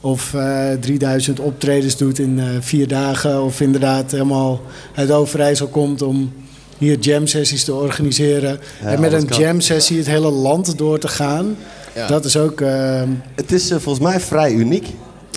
[0.00, 3.42] Of eh 3000 optredens doet in eh, vier dagen.
[3.42, 4.60] Of inderdaad helemaal
[4.94, 6.32] uit Overijssel komt om
[6.78, 8.58] hier jam sessies te organiseren.
[8.82, 11.56] Ja, en met een jam sessie het hele land door te gaan.
[11.94, 12.06] Ja.
[12.06, 12.60] Dat is ook...
[12.60, 13.02] eh,
[13.34, 14.86] Het is eh, volgens mij vrij uniek.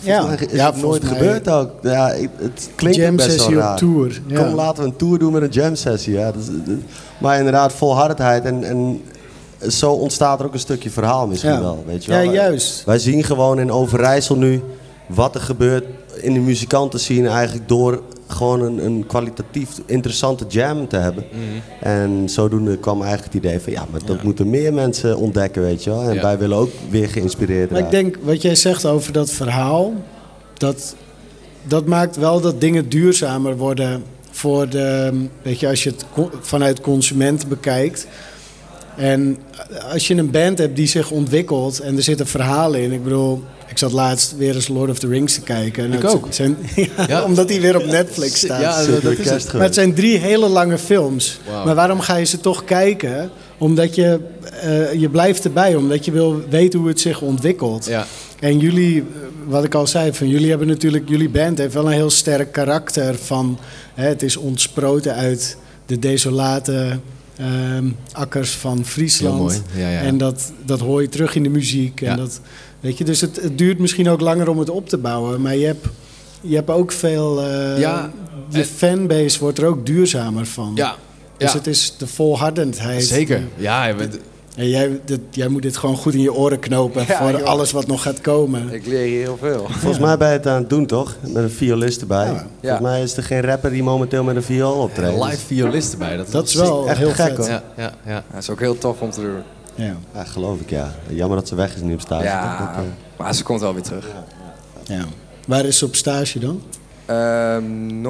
[0.03, 0.19] Ja.
[0.19, 1.69] Volgens is Ja, het nooit mij- gebeurd ook.
[1.81, 2.07] Ja,
[2.41, 3.71] het klinkt jam best wel sessie raar.
[3.71, 4.21] op tour.
[4.27, 4.43] Ja.
[4.43, 6.13] Kom, laten we een tour doen met een jam sessie.
[6.13, 6.31] Ja.
[6.31, 6.73] Dus, eh,
[7.17, 8.43] maar inderdaad, volhardendheid.
[8.45, 9.01] En, en
[9.69, 11.59] zo ontstaat er ook een stukje verhaal misschien Ja.
[11.61, 11.83] wel.
[11.87, 12.25] Weet je Ja, wel.
[12.25, 12.83] Wij- juist.
[12.85, 14.61] Wij zien gewoon in Overijssel nu
[15.07, 15.85] wat er gebeurt
[16.21, 21.23] in de muzikanten zien eigenlijk door gewoon een, een kwalitatief interessante jam te hebben.
[21.79, 25.83] En zodoende kwam eigenlijk het idee van ja, maar dat moeten meer mensen ontdekken, weet
[25.83, 26.03] je wel.
[26.03, 26.21] En Ja.
[26.21, 29.93] wij willen ook weer geïnspireerd Maar ik denk, wat jij zegt over dat verhaal,
[30.57, 30.95] dat,
[31.67, 36.05] dat maakt wel dat dingen duurzamer worden voor de, weet je, als je het
[36.41, 38.07] vanuit consument bekijkt.
[38.97, 39.37] En
[39.91, 42.91] als je een band hebt die zich ontwikkelt en er zitten verhalen in.
[42.91, 45.83] Ik bedoel, ik zat laatst weer eens Lord of the Rings te kijken.
[45.83, 46.27] En Ik het ook.
[46.29, 47.23] Zijn, ja, Ja.
[47.23, 48.61] omdat die weer op Netflix staat.
[48.61, 49.53] Ja, dat, dat is het.
[49.53, 51.39] Maar het zijn drie hele lange films.
[51.47, 51.65] Wauw.
[51.65, 53.29] Maar waarom ga je ze toch kijken?
[53.57, 54.19] Omdat je,
[54.61, 57.85] eh, je blijft erbij, omdat je wil weten hoe het zich ontwikkelt.
[57.85, 58.05] Ja.
[58.39, 59.05] En jullie, eh,
[59.47, 62.51] wat ik al zei, van jullie hebben natuurlijk, jullie band heeft wel een heel sterk
[62.51, 63.59] karakter van,
[63.93, 66.99] hè, het is ontsproten uit de desolate
[67.43, 69.61] ehm, akkers van Friesland.
[69.75, 69.99] Ja, ja.
[69.99, 72.01] En dat, dat hoor je terug in de muziek.
[72.01, 72.39] En dat,
[72.79, 75.55] weet je, dus het, het duurt misschien ook langer om het op te bouwen, maar
[75.55, 75.85] je hebt,
[76.41, 78.11] je hebt ook veel, eh, Ja,
[78.49, 80.71] je en- fanbase wordt er ook duurzamer van.
[80.75, 80.95] Ja,
[81.37, 83.03] Dus het is de volhardendheid.
[83.03, 83.43] zeker.
[83.57, 84.17] Ja, bent-
[84.55, 87.43] En jij, dit, jij moet dit gewoon goed in je oren knopen Ja, voor joh.
[87.43, 88.73] alles wat nog gaat komen.
[88.73, 89.67] Ik leer hier heel veel.
[89.69, 91.15] Volgens mij ben je het aan het doen, toch?
[91.21, 92.25] Met een violist erbij.
[92.25, 92.45] Ja.
[92.61, 95.23] Volgens mij is er geen rapper die momenteel met een viool optreedt.
[95.23, 96.17] live violist erbij.
[96.17, 97.47] Dat, Dat is wel echt heel gek, hoor.
[97.47, 98.23] Ja, ja, ja.
[98.33, 99.41] Dat is ook heel tof om te doen.
[99.75, 100.93] Ja, Ja, geloof ik, ja.
[101.09, 102.23] Jammer dat ze weg is nu op stage.
[102.23, 104.07] Ja, Dat, eh, maar ze komt wel weer terug.
[104.83, 105.05] ja.
[105.47, 106.61] Waar is ze op stage dan?
[107.05, 108.01] Ehm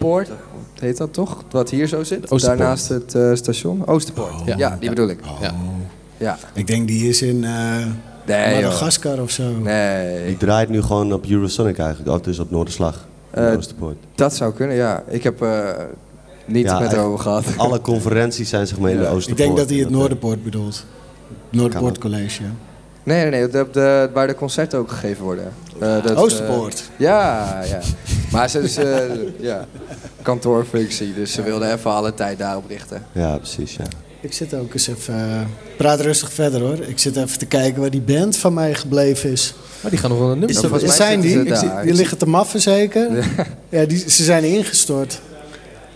[0.00, 0.38] Noorderpoort,
[0.80, 1.44] heet dat toch?
[1.50, 2.30] Wat hier zo zit?
[2.30, 2.58] Oosterpoort.
[2.58, 3.86] Daarnaast het eh, station.
[3.86, 4.32] Oosterpoort.
[4.44, 4.56] Ja.
[4.56, 5.20] Ja, die bedoel ik.
[5.40, 5.54] ja.
[6.16, 6.38] Ja.
[6.54, 7.86] Ik denk die is in eh
[8.26, 8.62] Nee, joh.
[8.64, 9.42] Madagaskar of zo.
[9.62, 12.10] Nee, Die draait nu gewoon op Eurosonic eigenlijk.
[12.16, 13.06] Of dus op Noorderslag.
[13.30, 13.96] Eh, Oosterpoort.
[14.14, 15.02] dat zou kunnen, ja.
[15.08, 15.68] Ik heb eh
[16.46, 17.44] niet Ja, met over gehad.
[17.56, 19.06] Alle conferenties zijn zeg maar in de.
[19.06, 19.28] Oosterpoort.
[19.30, 20.84] Ik denk dat hij het Noorderpoort bedoelt.
[21.50, 22.42] Noorderpoort College.
[23.02, 23.48] Nee, nee, nee.
[23.48, 25.52] De, de, waar de concerten ook gegeven worden.
[25.80, 26.74] Eh, dat, Oosterpoort.
[26.96, 27.80] eh, ja, ja.
[28.32, 28.98] Maar ze is eh,
[29.38, 29.66] ja,
[30.22, 33.02] kantoorfunctie, dus ze wilde even alle tijd daarop richten.
[33.12, 33.84] Ja, precies, ja.
[34.20, 35.14] Ik zit ook eens even...
[35.14, 35.40] eh,
[35.76, 36.78] praat rustig verder hoor.
[36.80, 39.54] Ik zit even te kijken waar die band van mij gebleven is.
[39.82, 40.56] Maar die gaan nog wel een nummer.
[40.56, 41.56] Is er- mij zijn die?
[41.56, 43.08] zie- die liggen te maffen zeker?
[43.68, 45.20] Ja, die, ze zijn ingestort.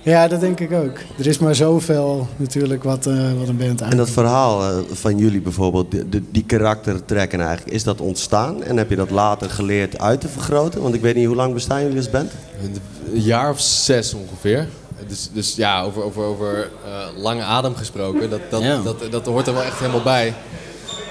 [0.05, 0.99] Ja, dat denk ik ook.
[1.19, 3.91] Er is maar zoveel natuurlijk wat, eh, wat een band aan.
[3.91, 8.63] En dat verhaal eh, van jullie bijvoorbeeld, de, de- die karaktertrekken eigenlijk, is dat ontstaan?
[8.63, 10.83] En heb je dat later geleerd uit te vergroten?
[10.83, 12.31] Want ik weet niet, hoe lang bestaan jullie als band?
[13.13, 14.69] Een jaar of zes ongeveer.
[15.09, 18.83] Dus, dus ja, over, over, over eh, lange adem gesproken, dat, dat, Ja.
[18.83, 20.35] dat, dat, hoort er wel echt helemaal bij.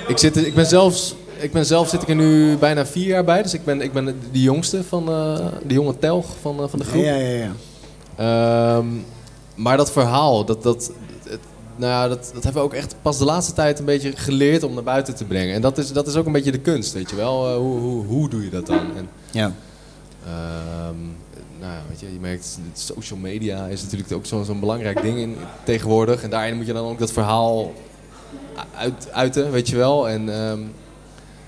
[0.08, 3.24] Ik, zit, ik, ben zelfs, ik ben zelf zit ik er nu bijna vier jaar
[3.24, 3.42] bij.
[3.44, 6.86] Dus ik ben, ik ben de jongste van eh, de jonge telg van, van de
[6.86, 7.04] groep.
[7.04, 7.52] Ja, ja, ja.
[8.16, 8.86] Ehm,
[9.56, 10.92] maar dat verhaal, dat, dat,
[11.24, 11.40] het-
[11.76, 14.64] nou ja, dat, dat hebben we ook echt pas de laatste tijd een beetje geleerd
[14.64, 15.56] om naar buiten te brengen.
[15.56, 17.50] En dat is, dat is ook een beetje de kunst, weet je wel.
[17.50, 18.96] Eh, hoe, hoe, hoe doe je dat dan?
[18.98, 19.52] En, ja.
[20.26, 21.00] Ehm,
[21.60, 25.18] nou ja, weet je, je merkt, social media is natuurlijk ook zo'n zo'n belangrijk ding
[25.18, 26.24] in, tegenwoordig.
[26.24, 27.74] En daarin moet je dan ook dat verhaal
[28.78, 30.10] uit, uiten, weet je wel.
[30.10, 30.60] En ehm,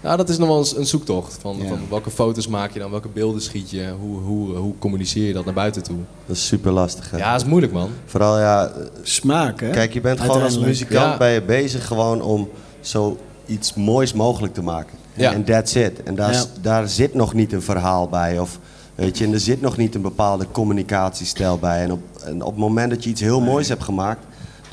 [0.05, 1.37] ja, dat is nog wel eens een zoektocht.
[1.41, 1.67] Van, Ja.
[1.67, 5.33] van welke foto's maak je dan, welke beelden schiet je, hoe, hoe, hoe communiceer je
[5.33, 5.97] dat naar buiten toe.
[6.25, 7.11] Dat is super lastig.
[7.11, 7.17] Hè?
[7.17, 7.89] Ja, dat is moeilijk man.
[8.05, 9.69] Vooral ja, Smaak, hè?
[9.69, 11.17] kijk, je bent gewoon als muzikant Ja.
[11.17, 12.49] ben je bezig gewoon om
[12.81, 14.97] zo iets moois mogelijk te maken.
[15.13, 15.33] Ja.
[15.33, 16.03] En that's it.
[16.03, 16.43] En daar, Ja.
[16.61, 18.39] daar zit nog niet een verhaal bij.
[18.39, 18.59] Of,
[18.95, 21.81] weet je, en er zit nog niet een bepaalde communicatiestijl bij.
[21.83, 24.25] En op, en op het moment dat je iets heel moois hebt gemaakt...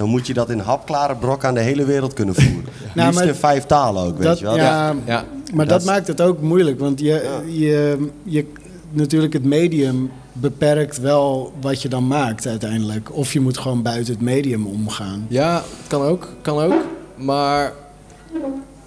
[0.02, 2.64] dan moet je dat in hapklare brok aan de hele wereld kunnen voeren.
[2.94, 4.56] Nou, Liefst maar in vijf talen ook, weet dat, je wel.
[4.56, 5.24] ja, Ja,
[5.54, 6.78] maar dat maakt het ook moeilijk.
[6.78, 8.46] Want je, je, je,
[8.90, 13.16] natuurlijk het medium beperkt wel wat je dan maakt uiteindelijk.
[13.16, 15.26] Of je moet gewoon buiten het medium omgaan.
[15.28, 16.74] ja het kan ook, kan ook.
[17.16, 17.72] Maar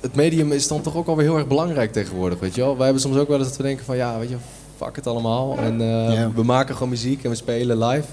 [0.01, 2.75] het medium is dan toch ook alweer heel erg belangrijk tegenwoordig, weet je wel.
[2.75, 4.35] Wij hebben soms ook wel eens dat we denken van, ja, weet je,
[4.77, 5.57] fuck het allemaal.
[5.57, 6.31] En eh, Ja.
[6.35, 8.07] we maken gewoon muziek en we spelen live.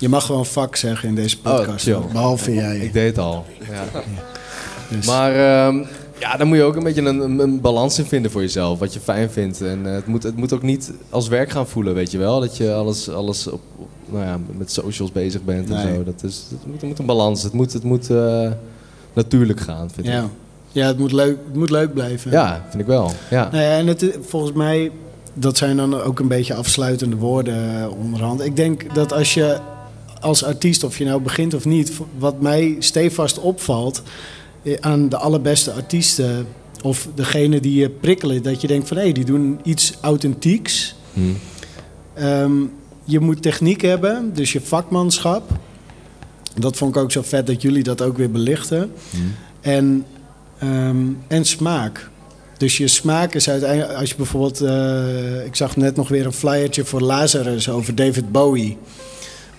[0.00, 1.88] Je mag gewoon vak zeggen in deze podcast.
[1.88, 2.78] Oh, behalve jij.
[2.78, 3.44] Ik deed het al.
[3.70, 4.00] Ja.
[4.88, 5.76] Dus- Maar ehm,
[6.18, 8.78] ja, daar moet je ook een beetje een, een, balans in vinden voor jezelf.
[8.78, 9.60] Wat je fijn vindt.
[9.60, 12.40] En eh, het, moet, het moet ook niet als werk gaan voelen, weet je wel.
[12.40, 16.04] Dat je alles, alles op, op- nou ja, met socials bezig bent en zo.
[16.04, 17.42] Dat is, het, moet, het moet een balans.
[17.42, 18.50] Het moet, het moet eh,
[19.12, 20.22] natuurlijk gaan, vind ja.
[20.22, 20.28] ik.
[20.72, 22.30] ja, het moet, leuk, het moet leuk blijven.
[22.30, 23.10] Ja, vind ik wel.
[23.30, 23.48] Ja.
[23.52, 24.90] Nou ja, en het, volgens mij,
[25.34, 28.40] dat zijn dan ook een beetje afsluitende woorden eh, onderhand.
[28.44, 29.58] Ik denk dat als je
[30.20, 34.02] als artiest, of je nou begint of niet, wat mij stevast opvalt
[34.62, 36.46] eh, aan de allerbeste artiesten,
[36.82, 40.94] of degene die je prikkelen, dat je denkt van hé, die doen iets authentieks.
[41.12, 41.20] Hm.
[42.14, 42.52] Ehm,
[43.04, 45.50] je moet techniek hebben, dus je vakmanschap.
[46.54, 48.92] Dat vond ik ook zo vet dat jullie dat ook weer belichten.
[49.10, 49.16] Hm.
[49.60, 50.04] En,
[50.58, 52.10] ehm, en smaak.
[52.56, 56.32] Dus je smaak is uiteindelijk, als je bijvoorbeeld, eh, ik zag net nog weer een
[56.32, 58.76] flyertje voor Lazarus over David Bowie.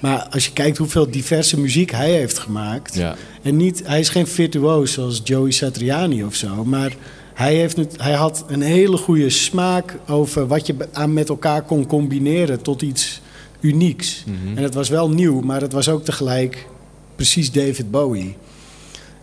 [0.01, 2.95] Maar als je kijkt hoeveel diverse muziek hij heeft gemaakt.
[2.95, 3.15] Ja.
[3.41, 6.65] En niet, hij is geen virtuoos zoals Joey Satriani of zo.
[6.65, 6.95] Maar
[7.33, 11.61] hij, heeft het, hij had een hele goede smaak over wat je aan met elkaar
[11.61, 13.21] kon combineren tot iets
[13.59, 14.23] unieks.
[14.25, 14.57] Mhm.
[14.57, 16.67] En het was wel nieuw, maar het was ook tegelijk
[17.15, 18.35] precies David Bowie.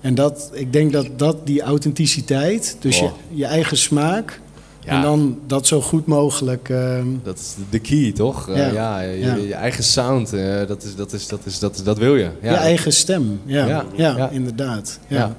[0.00, 4.40] En dat, ik denk dat, dat die authenticiteit, dus je, je eigen smaak,
[4.88, 4.94] Ja.
[4.96, 6.68] en dan dat zo goed mogelijk.
[6.68, 8.48] ehm, Dat is de key, toch?
[8.48, 8.66] Eh, Ja.
[8.72, 9.34] ja, je, Ja.
[9.34, 12.30] je eigen sound, eh, dat, is, dat, is, dat, is, dat, is, dat wil je.
[12.42, 12.50] Ja.
[12.50, 14.28] Je eigen stem, ja, ja, Ja, ja.
[14.28, 14.98] inderdaad.
[15.06, 15.16] Ja.
[15.18, 15.36] Ja.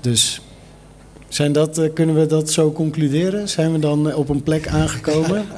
[0.00, 0.40] Dus
[1.28, 3.48] zijn dat, eh, kunnen we dat zo concluderen?
[3.48, 5.44] Zijn we dan op een plek aangekomen?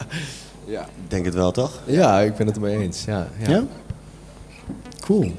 [0.67, 0.81] Ja.
[0.83, 1.81] Ik denk het wel, toch?
[1.87, 3.05] ja, ik ben het ermee eens.
[3.05, 3.51] Ja, ja.
[3.51, 3.65] ja?
[5.01, 5.33] Cool.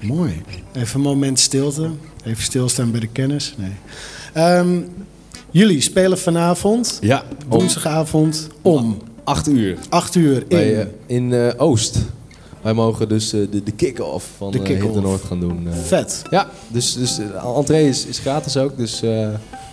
[0.00, 0.42] Mooi.
[0.72, 1.90] Even een moment stilte.
[2.24, 3.54] Even stilstaan bij de kennis.
[3.58, 3.72] Nee.
[4.32, 4.80] Ehm,
[5.52, 10.44] jullie spelen vanavond, Ja, om woensdagavond, om 8 uur 8 uur in.
[10.48, 11.98] bij, eh, in eh, Oost.
[12.62, 14.58] Wij mogen dus eh, de, de kick-off van De.
[14.58, 15.66] Hit Noord gaan doen.
[15.84, 16.22] Vet.
[16.30, 19.02] ja, dus, dus de entree is, is gratis ook, dus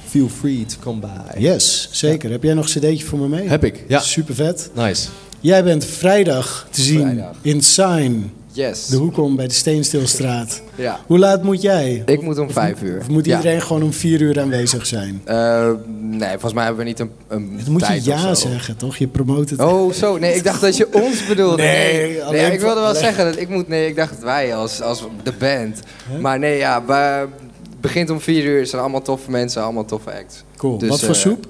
[0.07, 1.39] feel free to come by.
[1.39, 2.31] Yes, zeker.
[2.31, 3.47] Heb jij nog een cd'tje voor me mee?
[3.47, 3.99] Heb ik, ja.
[3.99, 4.69] Super vet.
[4.73, 5.07] Nice.
[5.39, 7.35] Jij bent vrijdag te zien Vrijdag.
[7.41, 8.85] in Sign, Yes.
[8.87, 10.61] de hoek om bij de Steenstilstraat.
[10.75, 10.99] Ja.
[11.07, 12.03] Hoe laat moet jij?
[12.05, 12.99] Ik moet om vijf uur.
[12.99, 13.37] Of moet Ja.
[13.37, 15.21] iedereen gewoon om vier uur aanwezig zijn?
[15.25, 18.47] Eh, nee, volgens mij hebben we niet een, een Dan moet je ja of zo.
[18.49, 18.97] zeggen, toch?
[18.97, 19.59] Je promoot het.
[19.61, 20.17] Oh, zo.
[20.17, 21.61] Nee, ik dacht dat je ons bedoelde.
[21.61, 23.67] Nee, nee, alleen nee, ik wilde wel zeggen dat ik moet...
[23.67, 25.79] Nee, ik dacht dat wij als, als de band.
[26.21, 28.59] Maar nee, ja, we- het begint om vier uur.
[28.59, 30.43] Het zijn allemaal toffe mensen, allemaal toffe acts.
[30.57, 30.77] cool.
[30.77, 31.45] dus, Wat voor eh, soep?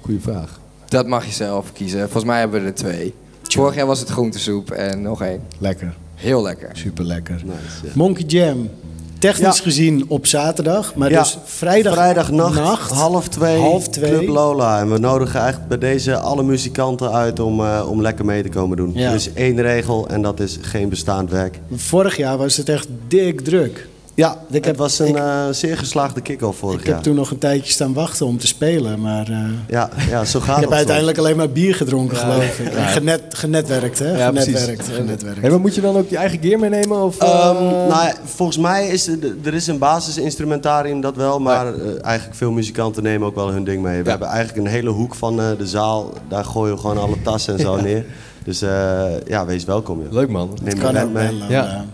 [0.00, 0.60] Goeie vraag.
[0.88, 2.00] Dat mag je zelf kiezen.
[2.00, 3.14] Volgens mij hebben we er twee.
[3.60, 5.40] Vorig jaar was het groentesoep en nog één.
[5.58, 5.94] Lekker.
[6.14, 6.68] Heel lekker.
[6.72, 7.34] Super lekker.
[7.44, 7.90] Nice, ja.
[7.94, 8.70] Monkey Jam.
[9.18, 9.62] Technisch Ja.
[9.62, 11.18] gezien op zaterdag, maar Ja.
[11.20, 14.10] dus vrijdag Vrijdagnacht, nacht, half twee, half twee.
[14.10, 14.80] Club Lola.
[14.80, 18.48] En we nodigen eigenlijk bij deze alle muzikanten uit om, eh, om lekker mee te
[18.48, 18.92] komen doen.
[18.94, 19.08] Ja.
[19.08, 21.58] Er is één regel en dat is geen bestaand werk.
[21.74, 23.88] Vorig jaar was het echt dik druk.
[24.14, 26.94] Ja, Ik het heb- was een ik- eh, zeer geslaagde kick-off vorig Ik jaar.
[26.94, 29.38] heb toen nog een tijdje staan wachten om te spelen, maar eh,
[29.68, 32.22] Ja, ja, zo gaat ik heb het uiteindelijk alleen maar bier gedronken, Ja.
[32.22, 32.68] geloof ik.
[32.74, 34.16] En Genet, genetwerkt, hè?
[34.18, 34.52] Ja, precies.
[34.54, 35.40] genetwerkt, genetwerkt.
[35.40, 37.02] Hey, maar moet je dan ook je eigen gear meenemen?
[37.02, 41.38] Of, eh, Ehm, nou, volgens mij is er, er is een basisinstrumentarium, dat wel.
[41.40, 43.98] Maar eh, eigenlijk veel muzikanten nemen ook wel hun ding mee.
[43.98, 44.10] We Ja.
[44.10, 46.12] hebben eigenlijk een hele hoek van eh, de zaal.
[46.28, 48.04] Daar gooien we gewoon alle tassen en zo neer.
[48.44, 50.02] Dus eh, ja, wees welkom.
[50.02, 50.12] Joh.
[50.12, 50.58] Leuk man.
[50.62, 51.38] Neem kan je ook mee.
[51.38, 51.48] wel.
[51.48, 51.62] Ja.
[51.64, 51.84] Ja.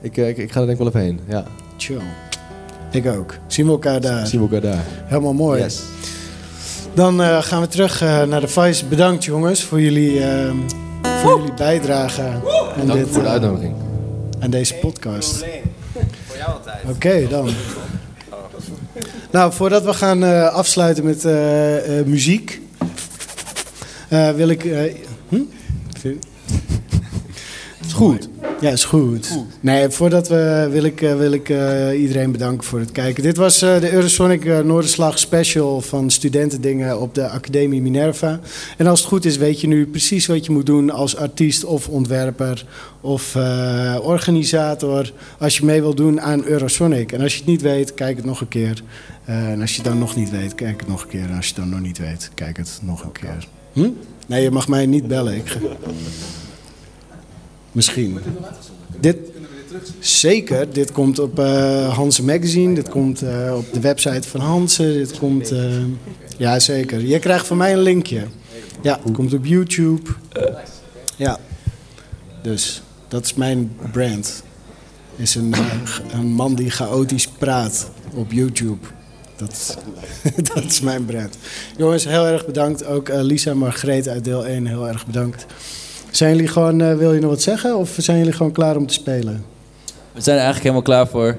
[0.00, 1.20] Ik, eh, ik, ik ga er denk ik wel even heen.
[1.28, 1.44] Ja.
[1.76, 2.00] Chill.
[2.90, 3.34] Ik ook.
[3.46, 4.26] Zien we elkaar daar.
[4.26, 4.84] Zien we elkaar daar.
[5.04, 5.62] Helemaal mooi.
[5.62, 5.80] Yes.
[6.94, 8.84] Dan eh, gaan we terug eh, naar de Vice.
[8.86, 10.50] Bedankt jongens voor jullie, eh,
[11.22, 13.74] voor jullie bijdrage aan, Dank dit, voor de uitnodiging.
[14.40, 15.44] aan deze podcast.
[16.88, 17.48] Oké, dan.
[19.30, 22.60] Nou, voordat we gaan eh, afsluiten met eh, eh, muziek,
[24.08, 24.64] eh, wil ik.
[24.64, 24.94] eh,
[25.28, 25.40] hm?
[25.98, 26.26] Vind-
[27.94, 28.28] goed.
[28.60, 29.38] Ja, is goed.
[29.60, 33.22] Nee, voordat we wil ik, eh, wil ik eh, iedereen bedanken voor het kijken.
[33.22, 38.40] Dit was eh, de Eurosonic eh, Noorderslag special van Studentendingen op de Academie Minerva.
[38.76, 41.64] En als het goed is, weet je nu precies wat je moet doen als artiest
[41.64, 42.66] of ontwerper
[43.00, 43.36] of
[44.02, 45.12] organisator.
[45.38, 47.12] Als je mee wilt doen aan Eurosonic.
[47.12, 48.82] En als je het niet weet, kijk het nog een keer.
[49.24, 51.24] En als je het dan nog niet weet, kijk het nog een keer.
[51.28, 53.48] En als je het dan nog niet weet, kijk het nog een keer.
[53.72, 53.88] Hm?
[54.26, 55.34] Nee, je mag mij niet bellen.
[55.36, 55.58] Ik ga...
[57.76, 58.18] Misschien.
[59.00, 59.16] Dit,
[59.98, 60.72] zeker.
[60.72, 62.74] Dit komt op eh Hansen Magazine.
[62.74, 64.92] Dit komt eh, op de website van Hansen.
[64.92, 65.50] Dit komt...
[65.50, 65.84] eh,
[66.36, 67.00] ja, zeker.
[67.00, 68.22] Je krijgt van mij een linkje.
[68.82, 70.10] Ja, het komt op YouTube.
[71.16, 71.38] Ja.
[72.42, 74.42] Dus, dat is mijn brand.
[75.16, 75.70] Is een, eh,
[76.12, 78.86] een man die chaotisch praat op YouTube.
[79.36, 79.78] Dat
[80.54, 81.36] dat is mijn brand.
[81.76, 82.84] Jongens, heel erg bedankt.
[82.84, 85.46] Ook eh, Lisa Margreet uit deel 1, heel erg bedankt.
[86.10, 87.76] Zijn jullie gewoon, eh, wil je nog wat zeggen?
[87.76, 89.44] Of zijn jullie gewoon klaar om te spelen?
[90.12, 91.36] We zijn er eigenlijk helemaal klaar voor.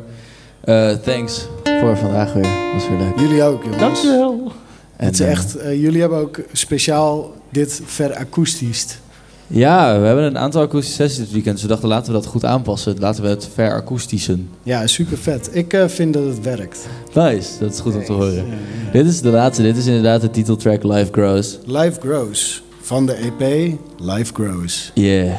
[0.62, 1.48] Eh, thanks
[1.82, 2.72] voor vandaag weer.
[2.74, 3.20] Was weer leuk.
[3.20, 3.82] Jullie ook, jongens.
[3.82, 4.52] Dankjewel.
[4.98, 9.00] Het is eh, echt, eh, jullie hebben ook speciaal dit verakoestisch.
[9.48, 11.54] Ja, we hebben een aantal akoestische sessies dit weekend.
[11.54, 12.96] Dus we dachten, laten we dat goed aanpassen.
[13.00, 14.50] Laten we het verakoestischen.
[14.64, 15.50] Ja, super vet.
[15.52, 16.88] Ik eh, vind dat het werkt.
[17.14, 18.46] Nice, dat is goed om te horen.
[18.92, 19.64] Dit is de laatste.
[19.64, 21.58] Dit is inderdaad de titeltrack Life Grows.
[21.66, 22.64] Life Grows.
[22.88, 24.92] Van de EP Life Grows.
[24.94, 25.34] Yeah.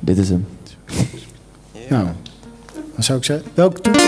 [0.00, 0.46] Dit is hem.
[1.88, 2.06] Nou,
[2.94, 4.00] dan zou ik zeggen, welk toetje?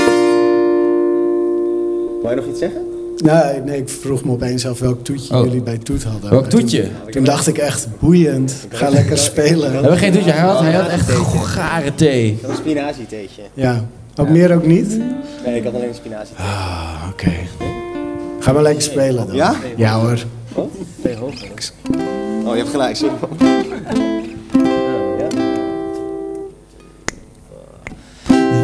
[2.22, 2.80] Wil je nog iets zeggen?
[3.16, 5.45] Nee, nee, ik vroeg me opeens af welk toetje Oh.
[5.45, 6.30] jullie bij Toet hadden.
[6.30, 6.89] Welk toen- toetje?
[7.11, 8.66] Toen, dacht ik echt, boeiend.
[8.68, 9.68] Ga lekker spelen.
[9.70, 10.30] We hebben geen toetje.
[10.30, 12.39] Hij had, hij had echt gare thee.
[12.43, 13.43] Een spinazietheetje.
[13.55, 13.84] Ja,
[14.16, 14.99] ook meer ook niet?
[15.45, 16.37] Nee, ik had alleen een spinazie.
[16.37, 17.32] Ah, oké.
[18.41, 19.37] Ga maar lekker spelen dan.
[19.37, 19.55] Ja?
[19.76, 20.24] Ja hoor.
[22.47, 22.97] Oh, je hebt gelijk.
[22.97, 23.12] Sorry.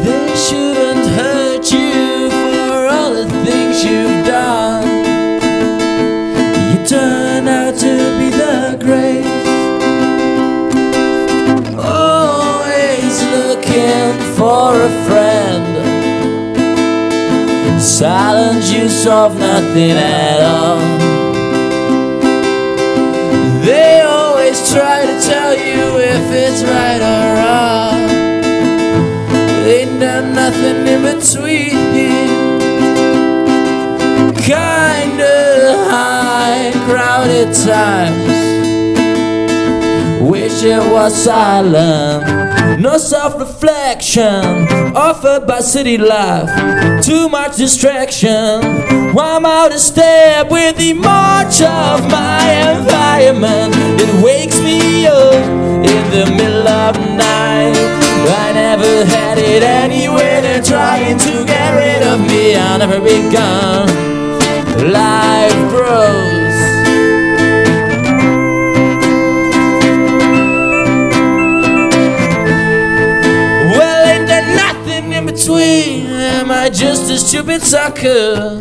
[0.03, 4.87] They shouldn't hurt you for all the things you've done.
[6.71, 9.47] You turn out to be the grace.
[11.77, 15.63] Always looking for a friend.
[17.81, 21.22] Silence you solve nothing at all.
[26.15, 28.01] If it's right or wrong.
[29.65, 31.73] Ain't there nothing in between?
[34.35, 35.35] Kinda
[35.89, 38.41] high, crowded times.
[40.21, 42.52] Wish it was silent.
[42.79, 46.49] No self reflection offered by city life.
[47.03, 48.61] Too much distraction.
[49.13, 52.41] Why I'm out of step with the march of my
[52.77, 53.73] environment.
[54.01, 55.33] It wakes me up
[55.91, 57.75] in the middle of night.
[58.25, 60.41] I never had it anyway.
[60.41, 62.55] They're trying to get rid of me.
[62.55, 63.87] I'll never be gone.
[64.91, 66.32] Life grows.
[75.53, 76.07] Between?
[76.07, 78.57] Am I just a stupid sucker?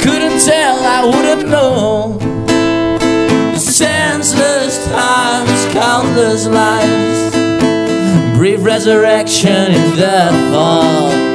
[0.00, 2.18] Couldn't tell, I wouldn't know.
[3.56, 7.36] Senseless times, countless lives.
[8.36, 11.28] Brief resurrection in the fall.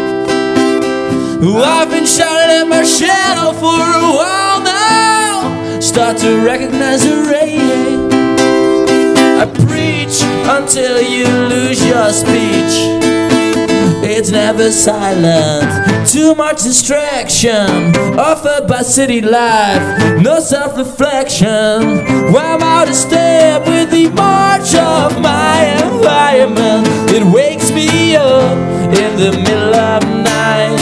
[1.55, 5.79] I've been shouting at my shadow for a while now.
[5.79, 8.11] Start to recognize the rain.
[9.41, 13.12] I preach until you lose your speech.
[14.06, 16.08] It's never silent.
[16.08, 20.22] Too much distraction offered by city life.
[20.22, 22.04] No self reflection.
[22.34, 26.86] Why I'm out of step with the march of my environment.
[27.12, 28.58] It wakes me up
[28.93, 30.76] in the middle of night.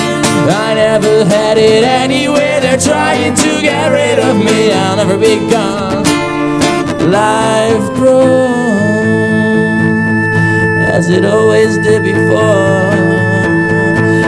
[0.50, 2.60] I never had it anyway.
[2.60, 4.72] They're trying to get rid of me.
[4.74, 6.04] I'll never be gone.
[7.12, 8.61] Life grows
[10.92, 12.92] as it always did before.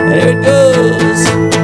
[0.09, 1.62] And here it goes.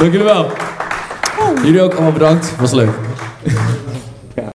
[0.00, 0.50] Dank jullie wel.
[1.62, 2.56] Jullie ook allemaal bedankt.
[2.56, 3.09] Was leuk.